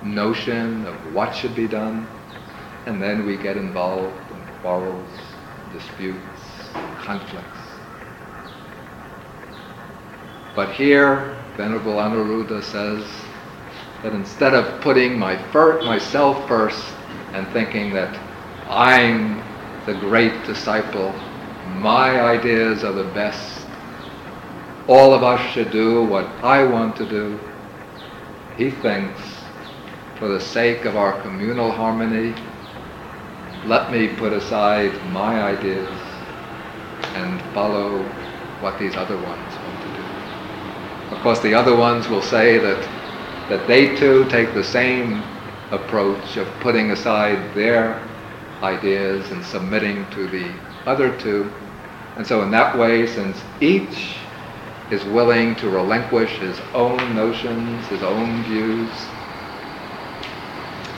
notion 0.00 0.86
of 0.86 0.94
what 1.14 1.34
should 1.34 1.54
be 1.54 1.68
done, 1.68 2.06
and 2.86 3.02
then 3.02 3.26
we 3.26 3.36
get 3.36 3.56
involved 3.56 4.30
in 4.30 4.42
quarrels, 4.62 5.10
disputes, 5.72 6.70
conflicts. 7.02 7.58
But 10.54 10.70
here, 10.72 11.36
Venerable 11.56 11.96
Anuruddha 11.96 12.62
says 12.62 13.04
that 14.02 14.12
instead 14.14 14.54
of 14.54 14.80
putting 14.80 15.18
my 15.18 15.36
fir- 15.52 15.82
myself 15.82 16.48
first 16.48 16.84
and 17.34 17.46
thinking 17.48 17.92
that 17.92 18.18
I'm 18.68 19.42
the 19.86 19.94
great 19.94 20.44
disciple, 20.46 21.14
my 21.66 22.20
ideas 22.22 22.84
are 22.84 22.92
the 22.92 23.04
best, 23.12 23.59
all 24.90 25.14
of 25.14 25.22
us 25.22 25.40
should 25.52 25.70
do 25.70 26.02
what 26.02 26.26
I 26.42 26.64
want 26.64 26.96
to 26.96 27.08
do, 27.08 27.38
he 28.56 28.72
thinks, 28.72 29.20
for 30.18 30.26
the 30.26 30.40
sake 30.40 30.84
of 30.84 30.96
our 30.96 31.22
communal 31.22 31.70
harmony, 31.70 32.34
let 33.66 33.92
me 33.92 34.08
put 34.08 34.32
aside 34.32 34.92
my 35.12 35.42
ideas 35.42 35.88
and 37.14 37.40
follow 37.54 38.02
what 38.60 38.80
these 38.80 38.96
other 38.96 39.14
ones 39.14 39.54
want 39.64 39.80
to 39.80 39.88
do. 39.94 41.14
Of 41.14 41.22
course, 41.22 41.38
the 41.38 41.54
other 41.54 41.76
ones 41.76 42.08
will 42.08 42.22
say 42.22 42.58
that 42.58 42.88
that 43.48 43.66
they 43.66 43.94
too 43.96 44.24
take 44.28 44.54
the 44.54 44.62
same 44.62 45.22
approach 45.70 46.36
of 46.36 46.48
putting 46.60 46.90
aside 46.90 47.54
their 47.54 48.00
ideas 48.62 49.30
and 49.30 49.44
submitting 49.44 50.04
to 50.10 50.28
the 50.28 50.52
other 50.86 51.16
two. 51.18 51.52
And 52.16 52.26
so, 52.26 52.42
in 52.42 52.50
that 52.52 52.76
way, 52.78 53.06
since 53.08 53.40
each 53.60 54.19
is 54.90 55.04
willing 55.04 55.54
to 55.56 55.70
relinquish 55.70 56.38
his 56.38 56.58
own 56.74 57.14
notions, 57.14 57.86
his 57.86 58.02
own 58.02 58.42
views, 58.42 58.88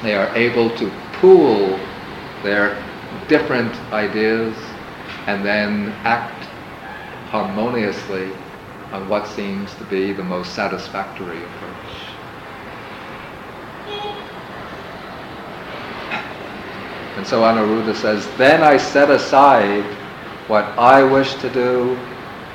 they 0.02 0.14
are 0.16 0.34
able 0.34 0.68
to 0.76 0.90
pool 1.20 1.78
their 2.42 2.82
different 3.28 3.72
ideas 3.92 4.54
and 5.28 5.44
then 5.44 5.94
act 6.02 6.44
harmoniously 7.30 8.32
on 8.92 9.08
what 9.08 9.26
seems 9.28 9.72
to 9.76 9.84
be 9.84 10.12
the 10.12 10.22
most 10.22 10.54
satisfactory 10.54 11.36
approach. 11.36 12.12
And 17.16 17.26
so 17.26 17.42
Anuruddha 17.42 17.94
says, 17.94 18.26
Then 18.36 18.62
I 18.62 18.76
set 18.76 19.10
aside 19.10 19.84
what 20.48 20.64
I 20.78 21.04
wish 21.04 21.34
to 21.36 21.50
do, 21.50 21.96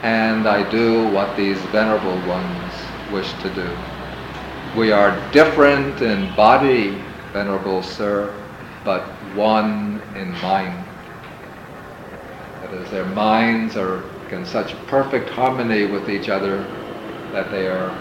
and 0.04 0.48
I 0.48 0.70
do 0.70 1.08
what 1.08 1.36
these 1.36 1.58
venerable 1.72 2.18
ones 2.28 2.74
wish 3.12 3.32
to 3.42 3.50
do. 3.50 3.78
We 4.76 4.92
are 4.92 5.12
different 5.32 6.02
in 6.02 6.34
body, 6.36 7.02
venerable 7.34 7.82
sir, 7.82 8.34
but 8.84 9.04
one 9.34 10.02
in 10.16 10.32
mind. 10.42 10.84
That 12.62 12.74
is, 12.74 12.92
their 12.92 13.06
minds 13.06 13.76
are 13.76 14.04
in 14.32 14.46
such 14.46 14.76
perfect 14.88 15.30
harmony 15.30 15.86
with 15.86 16.10
each 16.10 16.30
other 16.30 16.66
that 17.32 17.50
they 17.52 17.68
are 17.68 17.92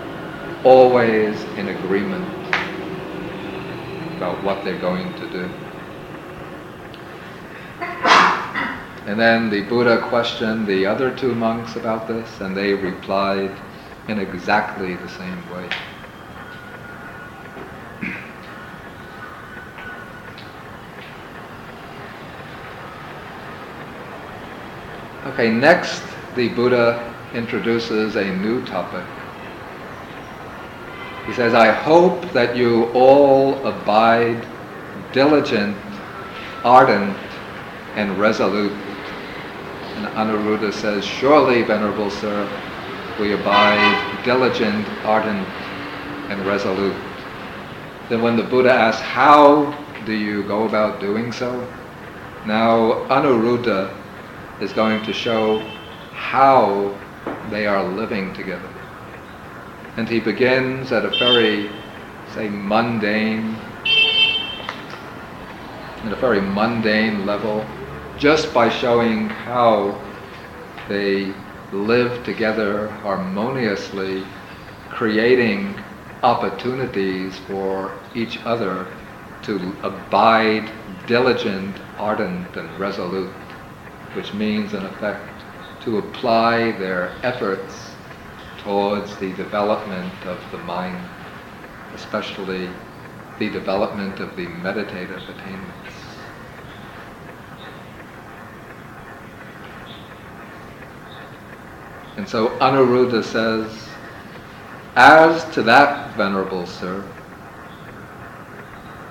always 0.64 1.42
in 1.56 1.68
agreement 1.68 2.26
about 4.16 4.42
what 4.42 4.64
they're 4.64 4.80
going 4.80 5.12
to 5.14 5.30
do. 5.30 5.48
And 9.06 9.20
then 9.20 9.50
the 9.50 9.62
Buddha 9.62 9.98
questioned 10.08 10.66
the 10.66 10.84
other 10.84 11.14
two 11.14 11.32
monks 11.32 11.76
about 11.76 12.08
this, 12.08 12.40
and 12.40 12.56
they 12.56 12.74
replied 12.74 13.52
in 14.08 14.18
exactly 14.18 14.96
the 14.96 15.08
same 15.08 15.50
way. 15.50 15.68
Okay, 25.26 25.52
next 25.52 26.02
the 26.34 26.48
Buddha 26.48 27.14
introduces 27.32 28.16
a 28.16 28.24
new 28.24 28.64
topic. 28.64 29.04
He 31.26 31.32
says, 31.32 31.54
I 31.54 31.70
hope 31.70 32.32
that 32.32 32.56
you 32.56 32.86
all 32.92 33.64
abide 33.66 34.46
diligent, 35.12 35.76
ardent, 36.64 37.16
and 37.96 38.18
resolute. 38.18 38.85
And 39.96 40.06
Anuruddha 40.08 40.72
says, 40.72 41.04
Surely, 41.04 41.62
Venerable 41.62 42.10
Sir, 42.10 42.46
we 43.18 43.32
abide 43.32 44.22
diligent, 44.24 44.86
ardent, 45.04 45.48
and 46.30 46.44
resolute. 46.44 46.96
Then 48.10 48.20
when 48.20 48.36
the 48.36 48.42
Buddha 48.42 48.72
asks, 48.72 49.00
How 49.00 49.72
do 50.04 50.12
you 50.12 50.42
go 50.42 50.64
about 50.64 51.00
doing 51.00 51.32
so? 51.32 51.66
Now, 52.46 53.06
Anuruddha 53.08 53.90
is 54.60 54.72
going 54.72 55.02
to 55.04 55.12
show 55.12 55.58
how 56.12 56.96
they 57.50 57.66
are 57.66 57.82
living 57.82 58.34
together. 58.34 58.68
And 59.96 60.08
he 60.08 60.20
begins 60.20 60.92
at 60.92 61.04
a 61.04 61.10
very, 61.18 61.70
say, 62.34 62.48
mundane, 62.50 63.56
at 66.04 66.12
a 66.12 66.16
very 66.16 66.40
mundane 66.40 67.24
level, 67.24 67.64
just 68.18 68.52
by 68.54 68.68
showing 68.68 69.28
how 69.28 69.98
they 70.88 71.34
live 71.72 72.24
together 72.24 72.88
harmoniously, 73.02 74.24
creating 74.88 75.74
opportunities 76.22 77.38
for 77.40 77.92
each 78.14 78.38
other 78.46 78.86
to 79.42 79.76
abide 79.82 80.70
diligent, 81.06 81.76
ardent, 81.98 82.56
and 82.56 82.80
resolute, 82.80 83.32
which 84.14 84.32
means, 84.32 84.72
in 84.72 84.84
effect, 84.84 85.28
to 85.82 85.98
apply 85.98 86.72
their 86.72 87.12
efforts 87.22 87.92
towards 88.58 89.16
the 89.18 89.32
development 89.34 90.12
of 90.24 90.40
the 90.50 90.58
mind, 90.58 90.98
especially 91.94 92.70
the 93.38 93.50
development 93.50 94.18
of 94.20 94.34
the 94.36 94.46
meditative 94.46 95.22
attainments. 95.28 95.75
And 102.16 102.26
so 102.28 102.48
Anuruddha 102.60 103.22
says, 103.22 103.88
as 104.96 105.44
to 105.54 105.62
that, 105.64 106.16
Venerable 106.16 106.66
Sir, 106.66 107.02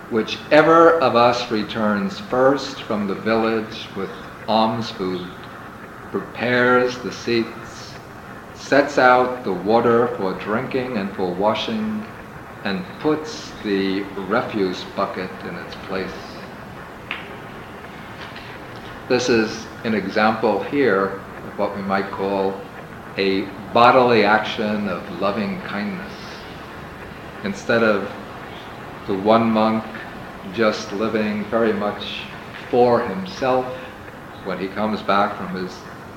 whichever 0.10 1.00
of 1.00 1.16
us 1.16 1.52
returns 1.52 2.20
first 2.20 2.82
from 2.82 3.08
the 3.08 3.14
village 3.14 3.88
with 3.96 4.10
alms 4.48 4.90
food, 4.90 5.28
prepares 6.12 6.98
the 7.00 7.12
seats, 7.12 7.94
sets 8.56 8.98
out 8.98 9.44
the 9.44 9.54
water 9.54 10.08
for 10.18 10.34
drinking 10.40 10.98
and 10.98 11.12
for 11.16 11.32
washing, 11.32 12.04
and 12.64 12.84
puts 13.00 13.52
the 13.64 14.02
refuse 14.28 14.84
bucket 14.96 15.30
in 15.44 15.56
its 15.56 15.76
place. 15.88 16.10
This 19.08 19.30
is 19.30 19.68
an 19.84 19.94
example 19.94 20.64
here 20.64 21.06
of 21.06 21.60
what 21.60 21.76
we 21.76 21.84
might 21.84 22.10
call 22.10 22.60
a 23.18 23.42
bodily 23.74 24.26
action 24.26 24.90
of 24.90 25.22
loving 25.22 25.62
kindness. 25.62 26.12
Instead 27.46 27.82
of 27.82 28.12
the 29.08 29.16
one 29.16 29.50
monk 29.50 29.84
just 30.54 30.92
living 30.94 31.44
very 31.46 31.72
much 31.74 32.24
for 32.70 33.00
himself 33.08 33.66
when 34.44 34.60
he 34.60 34.68
comes 34.68 35.02
back 35.02 35.38
from 35.38 35.56
his 35.56 35.74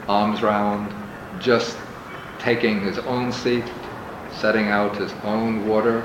alms 0.08 0.42
round, 0.42 0.92
just 1.40 1.76
taking 2.38 2.80
his 2.80 2.98
own 3.00 3.30
seat, 3.32 3.64
setting 4.40 4.66
out 4.68 4.96
his 4.96 5.12
own 5.24 5.68
water. 5.68 6.00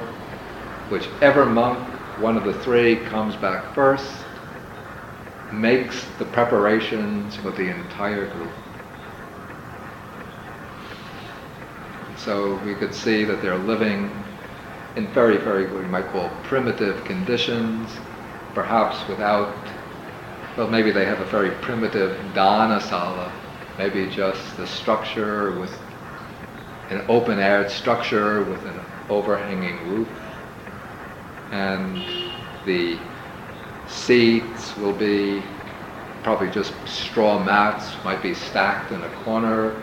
Whichever 0.89 1.45
monk, 1.45 1.79
one 2.19 2.37
of 2.37 2.43
the 2.43 2.53
three, 2.53 2.97
comes 2.97 3.35
back 3.35 3.73
first, 3.73 4.11
makes 5.51 6.05
the 6.19 6.25
preparations 6.25 7.35
for 7.37 7.51
the 7.51 7.69
entire 7.69 8.27
group. 8.27 8.51
So 12.23 12.55
we 12.65 12.73
could 12.73 12.95
see 12.95 13.25
that 13.25 13.41
they're 13.41 13.57
living 13.57 14.09
in 14.95 15.07
very, 15.07 15.35
very, 15.37 15.65
what 15.65 15.81
we 15.81 15.89
might 15.89 16.07
call 16.07 16.29
primitive 16.43 17.03
conditions, 17.03 17.89
perhaps 18.53 19.05
without, 19.09 19.53
well, 20.55 20.69
maybe 20.69 20.91
they 20.91 21.03
have 21.03 21.19
a 21.19 21.25
very 21.25 21.51
primitive 21.61 22.17
dhanasala, 22.33 23.29
maybe 23.77 24.09
just 24.09 24.55
the 24.55 24.65
structure 24.65 25.51
with 25.59 25.77
an 26.91 27.03
open 27.09 27.39
air 27.39 27.67
structure 27.67 28.43
with 28.43 28.65
an 28.67 28.79
overhanging 29.09 29.89
roof. 29.89 30.07
And 31.51 32.01
the 32.65 32.97
seats 33.89 34.77
will 34.77 34.93
be 34.93 35.43
probably 36.23 36.49
just 36.51 36.73
straw 36.85 37.43
mats, 37.43 37.91
might 38.05 38.23
be 38.23 38.33
stacked 38.33 38.93
in 38.93 39.01
a 39.01 39.09
corner, 39.25 39.75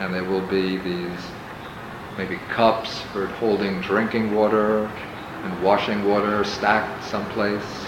and 0.00 0.12
there 0.12 0.24
will 0.24 0.46
be 0.48 0.76
these 0.78 1.20
maybe 2.18 2.36
cups 2.50 3.00
for 3.12 3.26
holding 3.38 3.80
drinking 3.80 4.34
water 4.34 4.90
and 5.44 5.62
washing 5.62 6.04
water 6.04 6.42
stacked 6.42 7.04
someplace, 7.04 7.86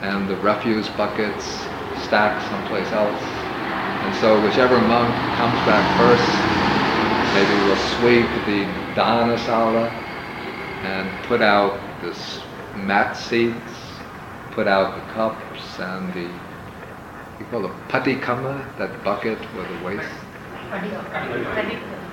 and 0.00 0.26
the 0.26 0.36
refuse 0.36 0.88
buckets 0.88 1.66
stacked 2.02 2.48
someplace 2.48 2.90
else. 2.92 3.22
And 4.02 4.14
so 4.14 4.42
whichever 4.42 4.80
monk 4.80 5.14
comes 5.36 5.60
back 5.66 5.94
first, 5.96 6.40
maybe 7.34 7.54
will 7.68 7.76
sweep 7.76 8.26
the 8.46 8.64
dhanasala 8.96 9.92
and 10.82 11.10
put 11.24 11.42
out 11.42 11.78
the 12.00 12.16
mat 12.78 13.16
seats, 13.16 13.54
put 14.52 14.66
out 14.66 14.94
the 14.96 15.12
cups 15.12 15.78
and 15.78 16.12
the 16.14 16.28
you 17.38 17.46
call 17.50 17.64
it 17.66 17.72
patikama, 17.88 18.64
that 18.78 19.04
bucket 19.04 19.38
with 19.56 19.68
the 19.68 19.86
waste. 19.86 20.08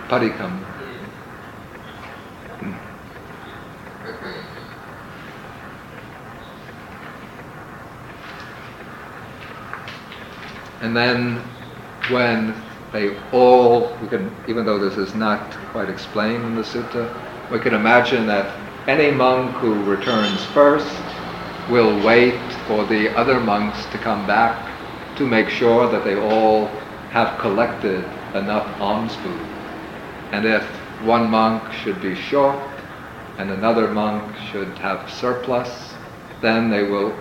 Patikama. 0.10 0.79
And 10.82 10.96
then 10.96 11.42
when 12.10 12.56
they 12.92 13.16
all, 13.32 13.98
we 14.02 14.08
can, 14.08 14.36
even 14.48 14.66
though 14.66 14.80
this 14.80 14.98
is 14.98 15.14
not 15.14 15.56
quite 15.72 15.90
explained 15.90 16.44
in 16.44 16.56
the 16.56 16.64
sutta, 16.64 17.22
we 17.52 17.60
can 17.60 17.74
imagine 17.74 18.26
that 18.28 18.60
any 18.88 19.12
monk 19.12 19.56
who 19.58 19.84
returns 19.84 20.44
first 20.46 21.04
will 21.68 22.04
wait 22.04 22.54
for 22.54 22.86
the 22.86 23.16
other 23.16 23.40
monks 23.40 23.86
to 23.88 23.98
come 23.98 24.26
back 24.26 24.72
to 25.16 25.28
make 25.28 25.50
sure 25.50 25.88
that 25.92 26.04
they 26.04 26.16
all 26.16 26.82
have 27.10 27.40
collected 27.40 28.04
enough 28.34 28.82
alms 28.82 29.16
food. 29.18 29.46
And 30.32 30.46
if 30.46 30.64
one 31.02 31.30
monk 31.30 31.72
should 31.74 32.02
be 32.02 32.16
short 32.16 32.69
and 33.40 33.52
another 33.52 33.88
monk 33.88 34.36
should 34.52 34.78
have 34.80 35.10
surplus, 35.10 35.96
then 36.42 36.70
they 36.70 36.84
will 36.84 37.16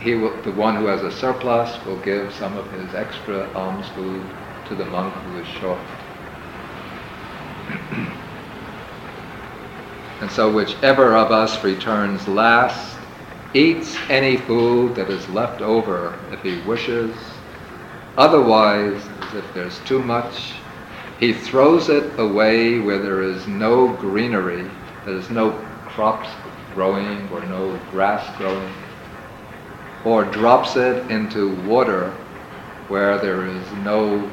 he 0.00 0.14
will, 0.14 0.40
the 0.42 0.52
one 0.52 0.76
who 0.76 0.86
has 0.86 1.02
a 1.02 1.10
surplus 1.10 1.84
will 1.84 1.98
give 1.98 2.32
some 2.32 2.56
of 2.56 2.70
his 2.72 2.94
extra 2.94 3.48
alms 3.54 3.86
food 3.88 4.24
to 4.66 4.74
the 4.74 4.84
monk 4.86 5.12
who 5.12 5.40
is 5.40 5.46
short. 5.46 5.78
and 10.20 10.30
so 10.30 10.52
whichever 10.52 11.16
of 11.16 11.32
us 11.32 11.62
returns 11.64 12.28
last 12.28 12.96
eats 13.54 13.96
any 14.08 14.36
food 14.36 14.94
that 14.94 15.10
is 15.10 15.28
left 15.30 15.62
over 15.62 16.16
if 16.32 16.40
he 16.42 16.60
wishes. 16.62 17.12
Otherwise, 18.16 19.02
if 19.34 19.52
there's 19.52 19.78
too 19.80 20.02
much, 20.02 20.54
he 21.18 21.32
throws 21.32 21.88
it 21.88 22.18
away 22.18 22.78
where 22.78 22.98
there 22.98 23.22
is 23.22 23.46
no 23.48 23.88
greenery, 23.94 24.70
there 25.04 25.16
is 25.16 25.30
no 25.30 25.50
crops 25.86 26.28
growing 26.74 27.28
or 27.32 27.40
no 27.46 27.76
grass 27.90 28.36
growing 28.38 28.72
or 30.04 30.24
drops 30.24 30.76
it 30.76 31.10
into 31.10 31.54
water 31.66 32.12
where 32.86 33.18
there 33.18 33.46
is 33.46 33.72
no, 33.84 34.30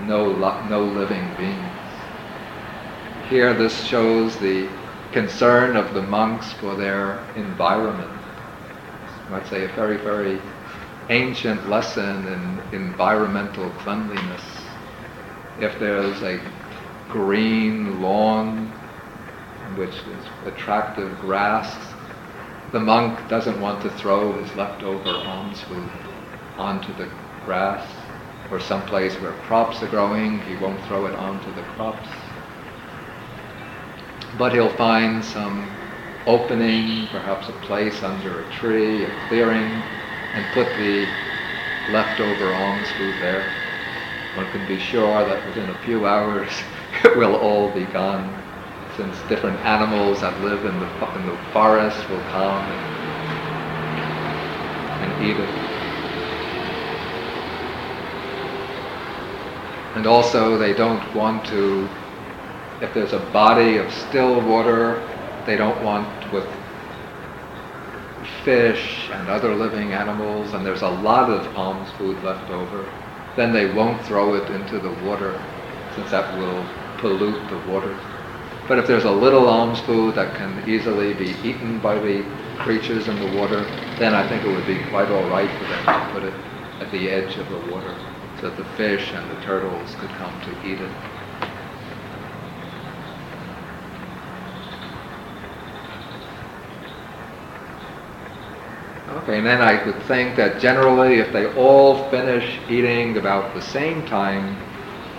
no, 0.00 0.32
no 0.68 0.82
living 0.82 1.30
beings. 1.38 1.60
Here 3.28 3.54
this 3.54 3.84
shows 3.84 4.36
the 4.38 4.68
concern 5.12 5.76
of 5.76 5.94
the 5.94 6.02
monks 6.02 6.52
for 6.54 6.74
their 6.74 7.20
environment. 7.36 8.10
I 9.28 9.32
might 9.32 9.46
say 9.46 9.64
a 9.64 9.68
very, 9.68 9.96
very 9.98 10.40
ancient 11.10 11.70
lesson 11.70 12.26
in 12.26 12.60
environmental 12.72 13.70
cleanliness. 13.78 14.53
If 15.58 15.78
there's 15.78 16.20
a 16.22 16.40
green 17.08 18.02
lawn, 18.02 18.72
which 19.76 19.94
is 20.06 20.26
attractive 20.44 21.20
grass, 21.20 21.76
the 22.72 22.80
monk 22.80 23.28
doesn't 23.28 23.60
want 23.60 23.82
to 23.82 23.90
throw 23.90 24.32
his 24.32 24.54
leftover 24.56 25.10
alms 25.10 25.60
food 25.62 25.90
onto 26.58 26.92
the 26.94 27.08
grass. 27.44 27.86
or 28.50 28.60
someplace 28.60 29.14
where 29.20 29.32
crops 29.46 29.82
are 29.82 29.86
growing, 29.88 30.40
he 30.42 30.54
won't 30.56 30.80
throw 30.82 31.06
it 31.06 31.14
onto 31.14 31.52
the 31.54 31.62
crops. 31.62 32.08
But 34.36 34.52
he'll 34.52 34.68
find 34.68 35.24
some 35.24 35.74
opening, 36.26 37.06
perhaps 37.08 37.48
a 37.48 37.52
place 37.52 38.02
under 38.02 38.40
a 38.42 38.44
tree, 38.50 39.04
a 39.04 39.10
clearing, 39.28 39.82
and 40.34 40.44
put 40.52 40.76
the 40.76 41.08
leftover 41.88 42.52
alms 42.52 42.90
food 42.90 43.18
there. 43.20 43.50
One 44.34 44.50
can 44.50 44.66
be 44.66 44.78
sure 44.80 45.24
that 45.24 45.46
within 45.46 45.70
a 45.70 45.78
few 45.84 46.06
hours 46.06 46.50
it 47.04 47.16
will 47.16 47.36
all 47.36 47.70
be 47.70 47.84
gone, 47.84 48.34
since 48.96 49.16
different 49.28 49.58
animals 49.60 50.22
that 50.22 50.40
live 50.40 50.64
in 50.64 50.78
the, 50.80 50.86
in 51.16 51.26
the 51.26 51.36
forest 51.52 52.08
will 52.10 52.20
come 52.32 52.64
and, 52.64 52.80
and 55.04 55.24
eat 55.24 55.36
it. 55.36 55.48
And 59.94 60.06
also, 60.08 60.58
they 60.58 60.72
don't 60.72 61.14
want 61.14 61.46
to, 61.46 61.88
if 62.80 62.92
there's 62.92 63.12
a 63.12 63.20
body 63.32 63.76
of 63.76 63.92
still 63.92 64.40
water, 64.40 65.00
they 65.46 65.56
don't 65.56 65.80
want 65.84 66.32
with 66.32 66.48
fish 68.42 69.08
and 69.12 69.28
other 69.28 69.54
living 69.54 69.92
animals, 69.92 70.52
and 70.54 70.66
there's 70.66 70.82
a 70.82 70.88
lot 70.88 71.30
of 71.30 71.56
alms 71.56 71.88
food 71.92 72.20
left 72.24 72.50
over, 72.50 72.84
then 73.36 73.52
they 73.52 73.72
won't 73.72 74.04
throw 74.04 74.34
it 74.34 74.50
into 74.50 74.78
the 74.78 74.90
water, 75.04 75.40
since 75.94 76.10
that 76.10 76.36
will 76.38 76.64
pollute 76.98 77.48
the 77.48 77.70
water. 77.70 77.96
But 78.66 78.78
if 78.78 78.86
there's 78.86 79.04
a 79.04 79.10
little 79.10 79.48
alms 79.48 79.80
food 79.80 80.14
that 80.14 80.34
can 80.36 80.62
easily 80.66 81.12
be 81.12 81.34
eaten 81.42 81.78
by 81.80 81.98
the 81.98 82.24
creatures 82.56 83.08
in 83.08 83.18
the 83.18 83.38
water, 83.38 83.66
then 83.98 84.14
I 84.14 84.26
think 84.28 84.42
it 84.42 84.48
would 84.48 84.66
be 84.66 84.82
quite 84.90 85.10
all 85.10 85.28
right 85.28 85.50
for 85.50 85.64
them 85.64 85.84
to 85.84 86.08
put 86.12 86.24
it 86.24 86.34
at 86.80 86.90
the 86.90 87.10
edge 87.10 87.36
of 87.36 87.48
the 87.48 87.58
water 87.72 87.94
so 88.40 88.48
that 88.48 88.56
the 88.56 88.64
fish 88.64 89.12
and 89.12 89.30
the 89.30 89.44
turtles 89.44 89.94
could 89.96 90.10
come 90.14 90.40
to 90.42 90.66
eat 90.66 90.80
it. 90.80 91.13
Okay, 99.24 99.38
and 99.38 99.46
then 99.46 99.62
I 99.62 99.82
would 99.86 100.02
think 100.02 100.36
that 100.36 100.60
generally 100.60 101.14
if 101.14 101.32
they 101.32 101.46
all 101.54 102.10
finish 102.10 102.58
eating 102.68 103.16
about 103.16 103.54
the 103.54 103.62
same 103.62 104.04
time, 104.06 104.54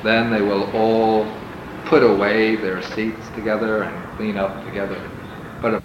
then 0.03 0.29
they 0.29 0.41
will 0.41 0.69
all 0.75 1.25
put 1.85 2.03
away 2.03 2.55
their 2.55 2.83
seats 2.83 3.27
together 3.33 3.81
and 3.81 4.15
clean 4.15 4.37
up 4.37 4.63
together. 4.63 5.01
But 5.59 5.81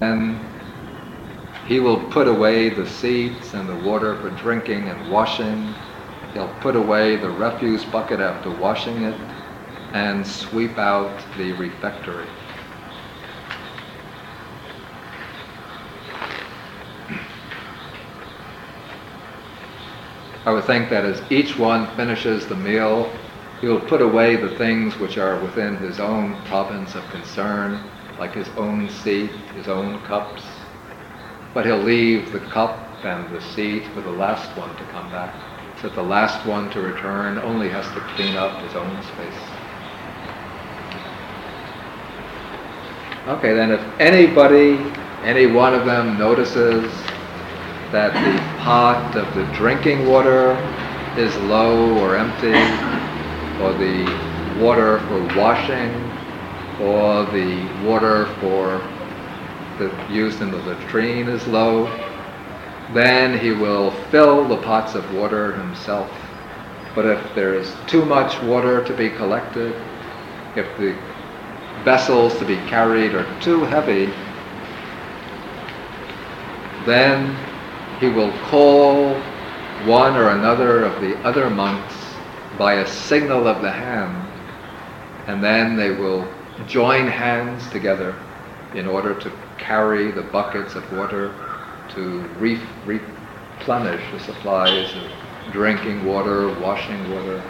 and 0.00 0.38
he 1.66 1.80
will 1.80 1.98
put 2.10 2.28
away 2.28 2.68
the 2.68 2.88
seats 2.88 3.54
and 3.54 3.68
the 3.68 3.88
water 3.88 4.14
for 4.20 4.30
drinking 4.40 4.88
and 4.88 5.10
washing. 5.10 5.74
He'll 6.32 6.54
put 6.60 6.76
away 6.76 7.16
the 7.16 7.30
refuse 7.30 7.84
bucket 7.84 8.20
after 8.20 8.50
washing 8.52 9.02
it 9.02 9.35
and 9.96 10.26
sweep 10.26 10.76
out 10.76 11.24
the 11.38 11.52
refectory. 11.52 12.26
I 20.44 20.52
would 20.52 20.64
think 20.64 20.90
that 20.90 21.06
as 21.06 21.22
each 21.32 21.58
one 21.58 21.86
finishes 21.96 22.46
the 22.46 22.54
meal, 22.54 23.10
he 23.62 23.68
will 23.68 23.80
put 23.80 24.02
away 24.02 24.36
the 24.36 24.54
things 24.56 24.98
which 24.98 25.16
are 25.16 25.40
within 25.40 25.76
his 25.76 25.98
own 25.98 26.42
province 26.44 26.94
of 26.94 27.08
concern, 27.08 27.82
like 28.18 28.34
his 28.34 28.50
own 28.58 28.90
seat, 28.90 29.30
his 29.56 29.66
own 29.66 29.98
cups, 30.02 30.42
but 31.54 31.64
he'll 31.64 31.78
leave 31.78 32.32
the 32.32 32.40
cup 32.40 33.02
and 33.02 33.34
the 33.34 33.40
seat 33.40 33.86
for 33.94 34.02
the 34.02 34.10
last 34.10 34.54
one 34.58 34.76
to 34.76 34.84
come 34.84 35.10
back. 35.10 35.34
So 35.80 35.88
that 35.88 35.94
the 35.94 36.02
last 36.02 36.46
one 36.46 36.68
to 36.70 36.80
return 36.80 37.38
only 37.38 37.70
has 37.70 37.90
to 37.94 38.00
clean 38.14 38.36
up 38.36 38.62
his 38.62 38.74
own 38.74 39.02
space. 39.02 39.55
Okay, 43.26 43.54
then 43.54 43.72
if 43.72 43.80
anybody, 43.98 44.78
any 45.24 45.46
one 45.46 45.74
of 45.74 45.84
them 45.84 46.16
notices 46.16 46.84
that 47.90 48.12
the 48.12 48.62
pot 48.62 49.16
of 49.16 49.34
the 49.34 49.42
drinking 49.52 50.06
water 50.06 50.52
is 51.18 51.34
low 51.38 51.98
or 51.98 52.16
empty, 52.16 52.54
or 53.60 53.72
the 53.72 54.04
water 54.62 55.00
for 55.08 55.36
washing, 55.36 55.92
or 56.80 57.24
the 57.32 57.68
water 57.84 58.26
for 58.38 58.80
the 59.78 59.92
used 60.08 60.40
in 60.40 60.52
the 60.52 60.58
latrine 60.58 61.26
is 61.26 61.44
low, 61.48 61.86
then 62.94 63.36
he 63.40 63.50
will 63.50 63.90
fill 64.12 64.46
the 64.46 64.58
pots 64.58 64.94
of 64.94 65.12
water 65.12 65.52
himself. 65.54 66.12
But 66.94 67.06
if 67.06 67.34
there 67.34 67.54
is 67.54 67.74
too 67.88 68.04
much 68.04 68.40
water 68.42 68.84
to 68.84 68.96
be 68.96 69.10
collected, 69.10 69.74
if 70.54 70.66
the 70.78 70.96
vessels 71.84 72.38
to 72.38 72.44
be 72.44 72.56
carried 72.68 73.14
are 73.14 73.26
too 73.40 73.64
heavy, 73.64 74.12
then 76.84 77.36
he 78.00 78.08
will 78.08 78.32
call 78.50 79.14
one 79.84 80.16
or 80.16 80.30
another 80.30 80.84
of 80.84 81.00
the 81.00 81.16
other 81.26 81.50
monks 81.50 81.94
by 82.58 82.74
a 82.74 82.86
signal 82.86 83.46
of 83.46 83.62
the 83.62 83.70
hand, 83.70 84.26
and 85.26 85.42
then 85.42 85.76
they 85.76 85.90
will 85.90 86.26
join 86.66 87.06
hands 87.06 87.68
together 87.70 88.14
in 88.74 88.86
order 88.86 89.14
to 89.14 89.30
carry 89.58 90.10
the 90.10 90.22
buckets 90.22 90.74
of 90.74 90.92
water 90.92 91.32
to 91.88 92.20
re- 92.38 92.60
replenish 92.86 94.02
the 94.12 94.20
supplies 94.20 94.94
of 94.96 95.02
drinking 95.52 96.04
water, 96.04 96.48
washing 96.60 97.12
water, 97.14 97.42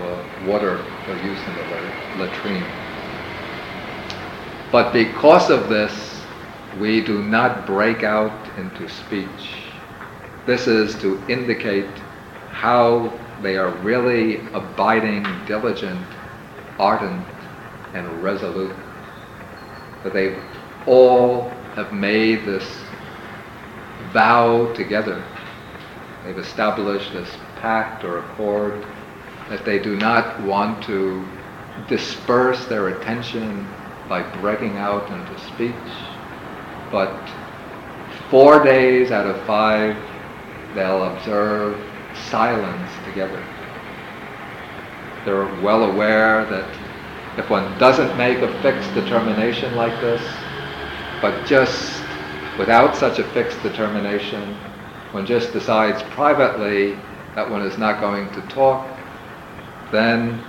uh, 0.00 0.22
water 0.44 0.84
for 1.04 1.16
use 1.16 1.46
in 1.46 1.54
the 1.54 1.92
latrine. 2.16 2.83
But 4.74 4.92
because 4.92 5.50
of 5.50 5.68
this, 5.68 6.20
we 6.80 7.00
do 7.00 7.22
not 7.22 7.64
break 7.64 8.02
out 8.02 8.32
into 8.58 8.88
speech. 8.88 9.62
This 10.46 10.66
is 10.66 10.96
to 11.00 11.22
indicate 11.28 11.86
how 12.50 13.12
they 13.40 13.56
are 13.56 13.70
really 13.84 14.40
abiding, 14.52 15.24
diligent, 15.46 16.04
ardent, 16.80 17.24
and 17.94 18.20
resolute. 18.20 18.74
That 20.02 20.12
they 20.12 20.36
all 20.88 21.50
have 21.76 21.92
made 21.92 22.44
this 22.44 22.68
vow 24.12 24.72
together. 24.74 25.22
They've 26.24 26.36
established 26.36 27.12
this 27.12 27.30
pact 27.60 28.02
or 28.02 28.18
accord 28.18 28.84
that 29.50 29.64
they 29.64 29.78
do 29.78 29.94
not 29.94 30.42
want 30.42 30.82
to 30.86 31.24
disperse 31.88 32.64
their 32.64 32.88
attention 32.88 33.68
by 34.08 34.22
breaking 34.40 34.76
out 34.76 35.10
into 35.10 35.40
speech, 35.40 35.74
but 36.90 37.14
four 38.30 38.62
days 38.62 39.10
out 39.10 39.26
of 39.26 39.40
five 39.46 39.96
they'll 40.74 41.04
observe 41.04 41.80
silence 42.28 42.90
together. 43.06 43.42
They're 45.24 45.46
well 45.62 45.84
aware 45.84 46.44
that 46.46 46.68
if 47.38 47.48
one 47.50 47.78
doesn't 47.78 48.16
make 48.16 48.38
a 48.38 48.62
fixed 48.62 48.92
determination 48.94 49.74
like 49.74 49.98
this, 50.00 50.22
but 51.20 51.46
just 51.46 52.02
without 52.58 52.94
such 52.96 53.18
a 53.18 53.24
fixed 53.32 53.62
determination, 53.62 54.54
one 55.12 55.26
just 55.26 55.52
decides 55.52 56.02
privately 56.14 56.96
that 57.34 57.48
one 57.48 57.62
is 57.62 57.78
not 57.78 58.00
going 58.00 58.30
to 58.32 58.40
talk, 58.48 58.86
then 59.90 60.42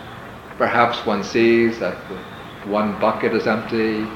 perhaps 0.58 1.06
one 1.06 1.24
sees 1.24 1.80
that 1.80 1.98
the 2.10 2.20
one 2.68 3.00
bucket 3.00 3.34
is 3.34 3.48
empty, 3.48 4.08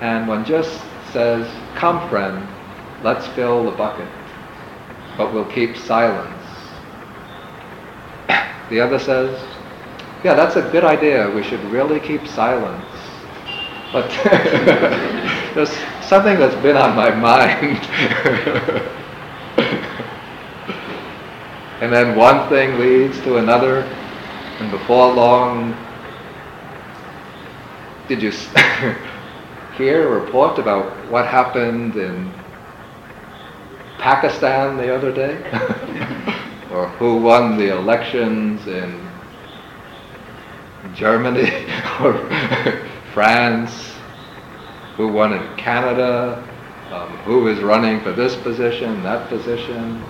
and 0.00 0.28
one 0.28 0.44
just 0.44 0.82
says, 1.12 1.48
Come, 1.74 2.08
friend, 2.08 2.46
let's 3.02 3.26
fill 3.28 3.64
the 3.64 3.76
bucket, 3.76 4.08
but 5.16 5.32
we'll 5.32 5.50
keep 5.50 5.76
silence. 5.76 6.34
The 8.70 8.80
other 8.80 8.98
says, 8.98 9.42
Yeah, 10.22 10.34
that's 10.34 10.56
a 10.56 10.70
good 10.70 10.84
idea. 10.84 11.30
We 11.30 11.42
should 11.42 11.64
really 11.64 12.00
keep 12.00 12.26
silence. 12.28 12.84
But 13.92 14.10
there's 15.54 15.72
something 16.02 16.38
that's 16.38 16.54
been 16.62 16.76
on 16.76 16.94
my 16.94 17.10
mind. 17.14 17.78
and 21.80 21.90
then 21.90 22.14
one 22.14 22.46
thing 22.50 22.78
leads 22.78 23.18
to 23.20 23.38
another, 23.38 23.80
and 24.60 24.70
before 24.70 25.14
long, 25.14 25.74
did 28.08 28.22
you 28.22 28.30
hear 29.76 30.08
a 30.08 30.20
report 30.20 30.58
about 30.58 30.90
what 31.10 31.26
happened 31.26 31.94
in 31.94 32.32
Pakistan 33.98 34.78
the 34.78 34.94
other 34.94 35.12
day? 35.12 35.36
or 36.72 36.88
who 36.88 37.18
won 37.18 37.58
the 37.58 37.76
elections 37.76 38.66
in 38.66 39.06
Germany 40.94 41.66
or 42.00 42.14
France, 43.12 43.92
who 44.96 45.08
won 45.08 45.34
in 45.34 45.56
Canada, 45.56 46.42
um, 46.90 47.10
who 47.18 47.48
is 47.48 47.60
running 47.60 48.00
for 48.00 48.12
this 48.12 48.36
position, 48.36 49.02
that 49.02 49.28
position, 49.28 50.00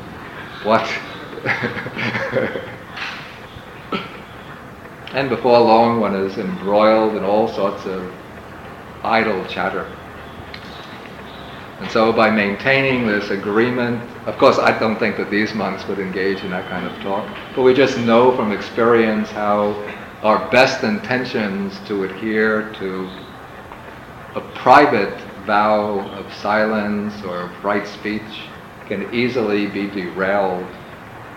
what. 0.62 0.86
And 5.12 5.28
before 5.28 5.58
long, 5.60 6.00
one 6.00 6.14
is 6.14 6.36
embroiled 6.38 7.16
in 7.16 7.24
all 7.24 7.48
sorts 7.48 7.86
of 7.86 8.12
idle 9.04 9.44
chatter. 9.46 9.90
And 11.80 11.90
so, 11.90 12.12
by 12.12 12.28
maintaining 12.30 13.06
this 13.06 13.30
agreement, 13.30 14.02
of 14.26 14.36
course, 14.36 14.58
I 14.58 14.76
don't 14.78 14.98
think 14.98 15.16
that 15.16 15.30
these 15.30 15.54
monks 15.54 15.86
would 15.86 15.98
engage 15.98 16.42
in 16.42 16.50
that 16.50 16.68
kind 16.68 16.84
of 16.84 16.92
talk, 17.02 17.26
but 17.54 17.62
we 17.62 17.72
just 17.72 17.98
know 17.98 18.36
from 18.36 18.52
experience 18.52 19.30
how 19.30 19.74
our 20.22 20.50
best 20.50 20.82
intentions 20.82 21.78
to 21.86 22.04
adhere 22.04 22.72
to 22.74 23.08
a 24.34 24.40
private 24.40 25.20
vow 25.46 26.00
of 26.18 26.32
silence 26.34 27.22
or 27.24 27.42
of 27.42 27.64
right 27.64 27.86
speech 27.86 28.48
can 28.86 29.08
easily 29.14 29.66
be 29.66 29.88
derailed 29.88 30.66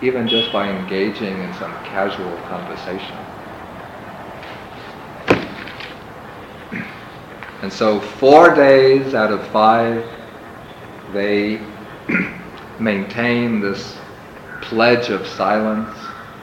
even 0.00 0.26
just 0.26 0.52
by 0.52 0.68
engaging 0.68 1.38
in 1.40 1.54
some 1.54 1.72
casual 1.84 2.36
conversation. 2.48 3.16
And 7.62 7.72
so, 7.72 8.00
four 8.00 8.52
days 8.54 9.14
out 9.14 9.30
of 9.30 9.46
five, 9.48 10.04
they 11.12 11.64
maintain 12.80 13.60
this 13.60 13.96
pledge 14.62 15.10
of 15.10 15.26
silence 15.28 15.96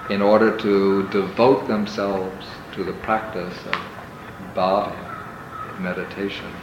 in 0.10 0.22
order 0.22 0.58
to 0.58 1.08
devote 1.10 1.68
themselves 1.68 2.46
to 2.74 2.86
the 2.86 2.94
practice 2.94 3.58
of 3.66 3.76
bhava, 4.56 4.96
meditation. 5.80 6.54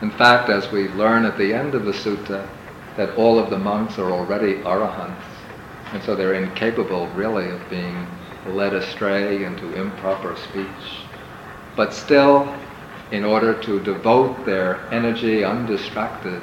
In 0.00 0.12
fact, 0.12 0.48
as 0.48 0.70
we 0.70 0.88
learn 0.90 1.24
at 1.24 1.36
the 1.36 1.52
end 1.52 1.74
of 1.74 1.84
the 1.84 1.92
sutta, 1.92 2.48
that 2.96 3.16
all 3.16 3.36
of 3.38 3.50
the 3.50 3.58
monks 3.58 3.98
are 3.98 4.12
already 4.12 4.54
arahants, 4.62 5.24
and 5.92 6.00
so 6.04 6.14
they're 6.14 6.34
incapable 6.34 7.08
really 7.08 7.50
of 7.50 7.68
being 7.68 8.06
led 8.46 8.74
astray 8.74 9.42
into 9.42 9.74
improper 9.74 10.36
speech. 10.36 11.04
But 11.76 11.92
still, 11.92 12.54
in 13.10 13.24
order 13.24 13.54
to 13.62 13.80
devote 13.80 14.46
their 14.46 14.78
energy 14.92 15.44
undistracted 15.44 16.40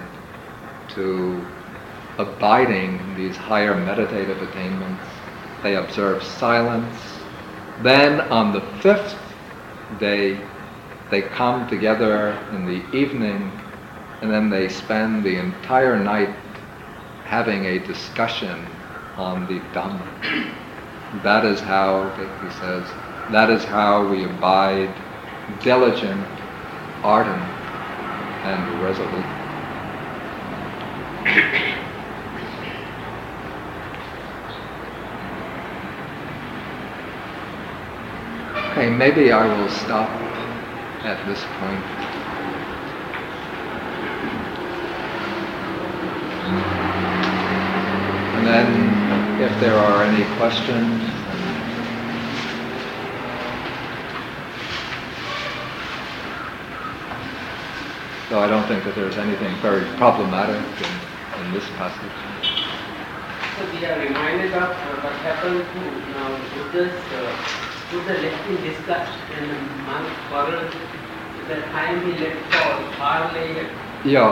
to 0.90 1.42
abiding 2.18 3.16
these 3.16 3.38
higher 3.38 3.76
meditative 3.76 4.42
attainments, 4.42 5.06
they 5.64 5.76
observe 5.76 6.22
silence. 6.24 6.96
Then 7.82 8.22
on 8.22 8.52
the 8.54 8.62
fifth 8.82 9.18
day, 10.00 10.38
they 11.10 11.22
come 11.22 11.68
together 11.68 12.38
in 12.52 12.66
the 12.66 12.84
evening 12.98 13.52
and 14.22 14.32
then 14.32 14.50
they 14.50 14.70
spend 14.70 15.24
the 15.24 15.38
entire 15.38 15.98
night 15.98 16.36
having 17.26 17.66
a 17.66 17.80
discussion 17.80 18.66
on 19.18 19.48
the 19.48 19.60
Dhamma. 19.74 20.06
That 21.24 21.46
is 21.46 21.60
how, 21.60 22.10
he 22.42 22.50
says, 22.50 22.86
that 23.32 23.50
is 23.50 23.64
how 23.66 24.08
we 24.08 24.24
abide 24.26 24.94
diligent, 25.62 26.26
ardent, 27.04 27.42
and 28.44 28.82
resolute. 28.82 29.26
Okay, 38.72 38.90
maybe 38.90 39.32
I 39.32 39.46
will 39.46 39.70
stop 39.70 40.10
at 41.04 41.24
this 41.28 41.44
point. 41.60 41.84
And 48.38 48.48
then 48.48 49.42
if 49.42 49.60
there 49.60 49.78
are 49.78 50.04
any 50.04 50.24
questions, 50.38 51.21
so 58.32 58.40
I 58.40 58.48
don't 58.48 58.66
think 58.66 58.86
that 58.86 58.96
there's 58.96 59.18
anything 59.18 59.54
very 59.60 59.84
problematic 60.00 60.56
in, 60.56 61.44
in 61.44 61.52
this 61.52 61.68
passage. 61.76 62.16
So 63.60 63.68
we 63.76 63.84
are 63.84 64.00
reminded 64.00 64.54
of 64.56 64.72
uh, 64.72 65.04
what 65.04 65.12
happened 65.28 65.60
to 65.68 65.80
now 66.16 66.32
Buddha's 66.56 66.96
uh, 67.12 67.28
Buddha 67.92 68.16
left 68.24 68.48
him 68.48 68.56
disgust 68.64 69.12
and 69.36 69.52
the 69.52 69.60
monk 69.84 70.08
quarreled 70.32 70.72
the 71.52 71.60
time 71.76 72.00
he 72.08 72.24
left 72.24 72.40
for 72.56 72.72
parley. 72.96 73.68
Yeah, 74.08 74.24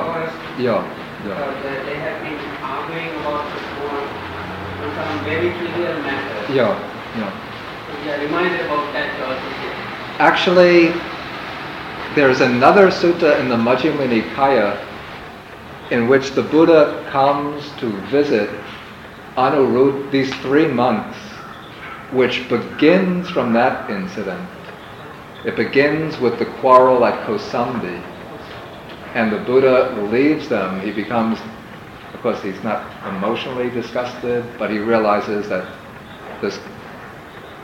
yeah, 0.55 0.79
yeah. 1.27 1.35
So 1.35 1.59
they, 1.59 1.83
they 1.91 1.99
have 1.99 2.23
been 2.23 2.39
arguing 2.63 3.11
about 3.19 3.51
on, 3.83 3.99
on 4.79 4.89
some 4.95 5.25
very 5.27 5.51
trivial 5.59 5.99
matters. 6.07 6.47
Yeah, 6.55 6.71
yeah. 7.19 7.35
So 7.83 7.91
we 7.99 8.11
are 8.15 8.19
reminded 8.23 8.61
about 8.63 8.93
that 8.93 9.19
also. 9.27 10.23
Actually, 10.23 10.95
there's 12.15 12.41
another 12.41 12.87
sutta 12.87 13.39
in 13.39 13.49
the 13.49 13.55
Majjhima 13.55 14.07
Nikaya 14.09 14.85
in 15.91 16.07
which 16.07 16.31
the 16.31 16.41
Buddha 16.41 17.07
comes 17.11 17.71
to 17.77 17.91
visit 18.07 18.49
Anuruddha, 19.35 20.09
these 20.11 20.33
three 20.37 20.67
months, 20.67 21.17
which 22.11 22.49
begins 22.49 23.29
from 23.29 23.53
that 23.53 23.89
incident. 23.89 24.49
It 25.45 25.55
begins 25.55 26.19
with 26.19 26.39
the 26.39 26.45
quarrel 26.45 27.05
at 27.05 27.25
Kosambi, 27.27 28.03
and 29.13 29.31
the 29.31 29.39
Buddha 29.39 29.93
relieves 29.97 30.49
them. 30.49 30.81
He 30.81 30.91
becomes, 30.91 31.39
of 32.13 32.21
course, 32.21 32.41
he's 32.41 32.61
not 32.63 32.91
emotionally 33.07 33.69
disgusted, 33.69 34.43
but 34.57 34.71
he 34.71 34.79
realizes 34.79 35.47
that 35.49 35.67
this, 36.41 36.59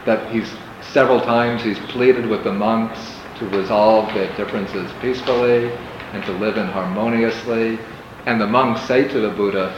that 0.05 0.31
he's 0.31 0.51
several 0.81 1.19
times 1.19 1.63
he's 1.63 1.79
pleaded 1.79 2.27
with 2.27 2.43
the 2.43 2.53
monks 2.53 3.14
to 3.39 3.47
resolve 3.49 4.13
their 4.13 4.35
differences 4.37 4.91
peacefully 5.01 5.71
and 6.13 6.23
to 6.23 6.31
live 6.33 6.57
in 6.57 6.67
harmoniously. 6.67 7.79
And 8.25 8.39
the 8.39 8.47
monks 8.47 8.81
say 8.81 9.07
to 9.07 9.19
the 9.19 9.29
Buddha, 9.29 9.73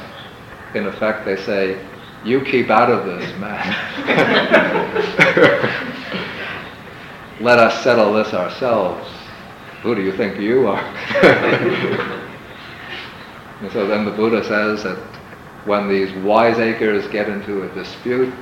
in 0.75 0.85
effect, 0.85 1.25
they 1.25 1.35
say, 1.35 1.83
you 2.23 2.41
keep 2.41 2.69
out 2.69 2.89
of 2.89 3.05
this, 3.05 3.37
man. 3.39 3.75
Let 7.39 7.59
us 7.59 7.83
settle 7.83 8.13
this 8.13 8.33
ourselves. 8.33 9.07
Who 9.83 9.95
do 9.95 10.01
you 10.01 10.11
think 10.11 10.39
you 10.39 10.67
are? 10.67 10.81
and 13.61 13.71
so 13.71 13.87
then 13.87 14.05
the 14.05 14.11
Buddha 14.11 14.43
says 14.43 14.83
that 14.83 14.97
when 15.65 15.87
these 15.87 16.11
wiseacres 16.23 17.07
get 17.07 17.29
into 17.29 17.63
a 17.63 17.73
dispute 17.75 18.33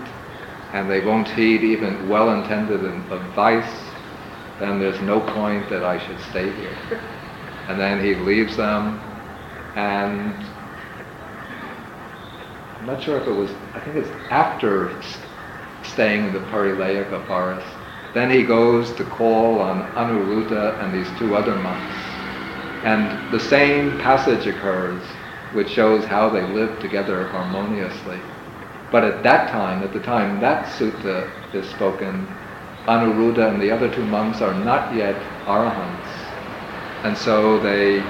and 0.73 0.89
they 0.89 1.01
won't 1.01 1.27
heed 1.27 1.63
even 1.63 2.07
well-intended 2.07 2.85
advice, 3.11 3.84
then 4.59 4.79
there's 4.79 5.01
no 5.01 5.21
point 5.21 5.69
that 5.69 5.83
I 5.83 5.97
should 5.97 6.19
stay 6.21 6.51
here. 6.51 6.77
And 7.67 7.79
then 7.79 8.03
he 8.03 8.15
leaves 8.15 8.55
them 8.55 9.01
and 9.75 10.45
I'm 12.79 12.85
not 12.85 13.01
sure 13.03 13.19
if 13.19 13.27
it 13.27 13.31
was, 13.31 13.51
I 13.73 13.79
think 13.79 13.97
it's 13.97 14.11
after 14.29 15.01
staying 15.83 16.27
in 16.27 16.33
the 16.33 16.39
Parilayaka 16.41 17.25
forest. 17.27 17.67
Then 18.13 18.29
he 18.29 18.43
goes 18.43 18.93
to 18.95 19.03
call 19.05 19.59
on 19.59 19.93
Anuruddha 19.95 20.81
and 20.81 20.93
these 20.93 21.17
two 21.17 21.35
other 21.35 21.55
monks. 21.55 21.95
And 22.83 23.31
the 23.31 23.39
same 23.39 23.97
passage 23.97 24.47
occurs, 24.47 25.03
which 25.51 25.69
shows 25.71 26.05
how 26.05 26.29
they 26.29 26.43
live 26.43 26.79
together 26.79 27.27
harmoniously. 27.29 28.21
But 28.91 29.03
at 29.03 29.23
that 29.23 29.49
time, 29.49 29.83
at 29.83 29.93
the 29.93 29.99
time 29.99 30.39
that 30.41 30.67
sutta 30.67 31.31
is 31.53 31.69
spoken, 31.69 32.44
Anuruddha 32.87 33.49
and 33.51 33.61
the 33.61 33.71
other 33.71 33.93
two 33.93 34.05
monks 34.05 34.41
are 34.41 34.53
not 34.63 34.93
yet 34.95 35.15
arahants. 35.45 36.11
And 37.03 37.17
so 37.17 37.59
they 37.59 38.03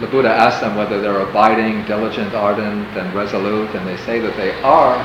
the 0.00 0.08
Buddha 0.08 0.28
asks 0.28 0.60
them 0.60 0.76
whether 0.76 1.00
they're 1.00 1.20
abiding, 1.20 1.84
diligent, 1.86 2.34
ardent, 2.34 2.88
and 2.98 3.14
resolute, 3.14 3.70
and 3.76 3.86
they 3.86 3.96
say 3.98 4.18
that 4.18 4.36
they 4.36 4.52
are, 4.62 4.98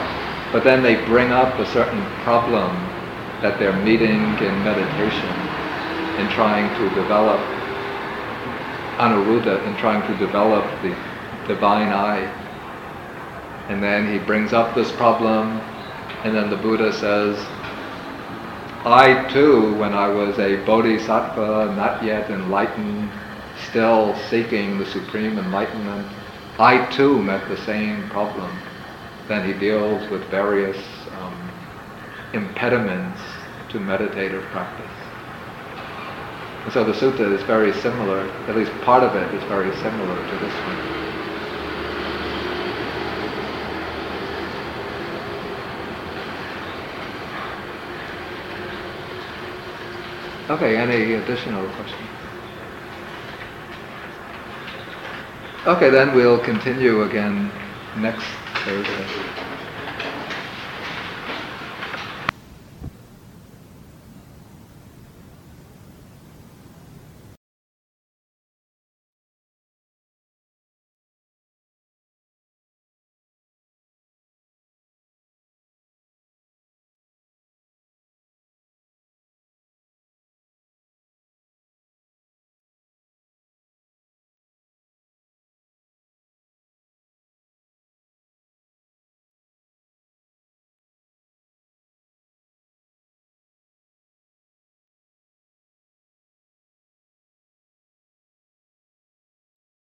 but 0.51 0.64
then 0.64 0.82
they 0.82 0.95
bring 1.05 1.32
up 1.32 1.53
a 1.60 1.66
certain 1.68 2.03
problem 2.24 2.76
that 3.41 3.60
they're 3.60 3.76
meeting 3.84 4.10
in 4.10 4.64
meditation, 4.64 5.30
in 6.18 6.28
trying 6.30 6.68
to 6.76 6.89
develop 6.95 7.39
anuruddha, 8.97 9.66
in 9.68 9.76
trying 9.78 10.01
to 10.12 10.18
develop 10.18 10.66
the 10.82 10.93
divine 11.47 11.89
eye. 11.89 12.26
And 13.70 13.82
then 13.82 14.12
he 14.12 14.18
brings 14.18 14.53
up 14.53 14.74
this 14.74 14.91
problem, 14.93 15.62
and 16.24 16.36
then 16.36 16.50
the 16.50 16.58
Buddha 16.58 16.92
says, 16.92 17.38
I 18.86 19.30
too, 19.32 19.76
when 19.76 19.94
I 19.94 20.08
was 20.08 20.38
a 20.40 20.64
bodhisattva, 20.66 21.74
not 21.76 22.04
yet 22.04 22.30
enlightened, 22.30 23.10
still 23.70 24.16
seeking 24.30 24.78
the 24.78 24.86
supreme 24.86 25.38
enlightenment, 25.38 26.08
I 26.58 26.86
too 26.92 27.22
met 27.22 27.48
the 27.48 27.58
same 27.66 28.10
problem. 28.10 28.52
Then 29.28 29.46
he 29.46 29.58
deals 29.58 30.10
with 30.10 30.24
various 30.30 30.78
um, 31.20 31.52
impediments 32.34 33.22
to 33.70 33.80
meditative 33.80 34.44
practice. 34.46 34.92
And 36.64 36.74
so 36.74 36.84
the 36.84 36.94
sutta 36.94 37.34
is 37.34 37.42
very 37.44 37.72
similar, 37.74 38.30
at 38.48 38.56
least 38.56 38.72
part 38.82 39.04
of 39.04 39.16
it 39.16 39.34
is 39.34 39.44
very 39.46 39.74
similar 39.78 40.16
to 40.16 40.38
this 40.40 40.54
one. 40.54 40.89
Okay, 50.50 50.78
any 50.78 51.14
additional 51.14 51.68
questions? 51.74 52.10
Okay, 55.68 55.91
then 55.91 56.16
we'll 56.16 56.39
continue 56.39 57.04
again 57.04 57.52
next 57.97 58.26
Thursday. 58.66 59.49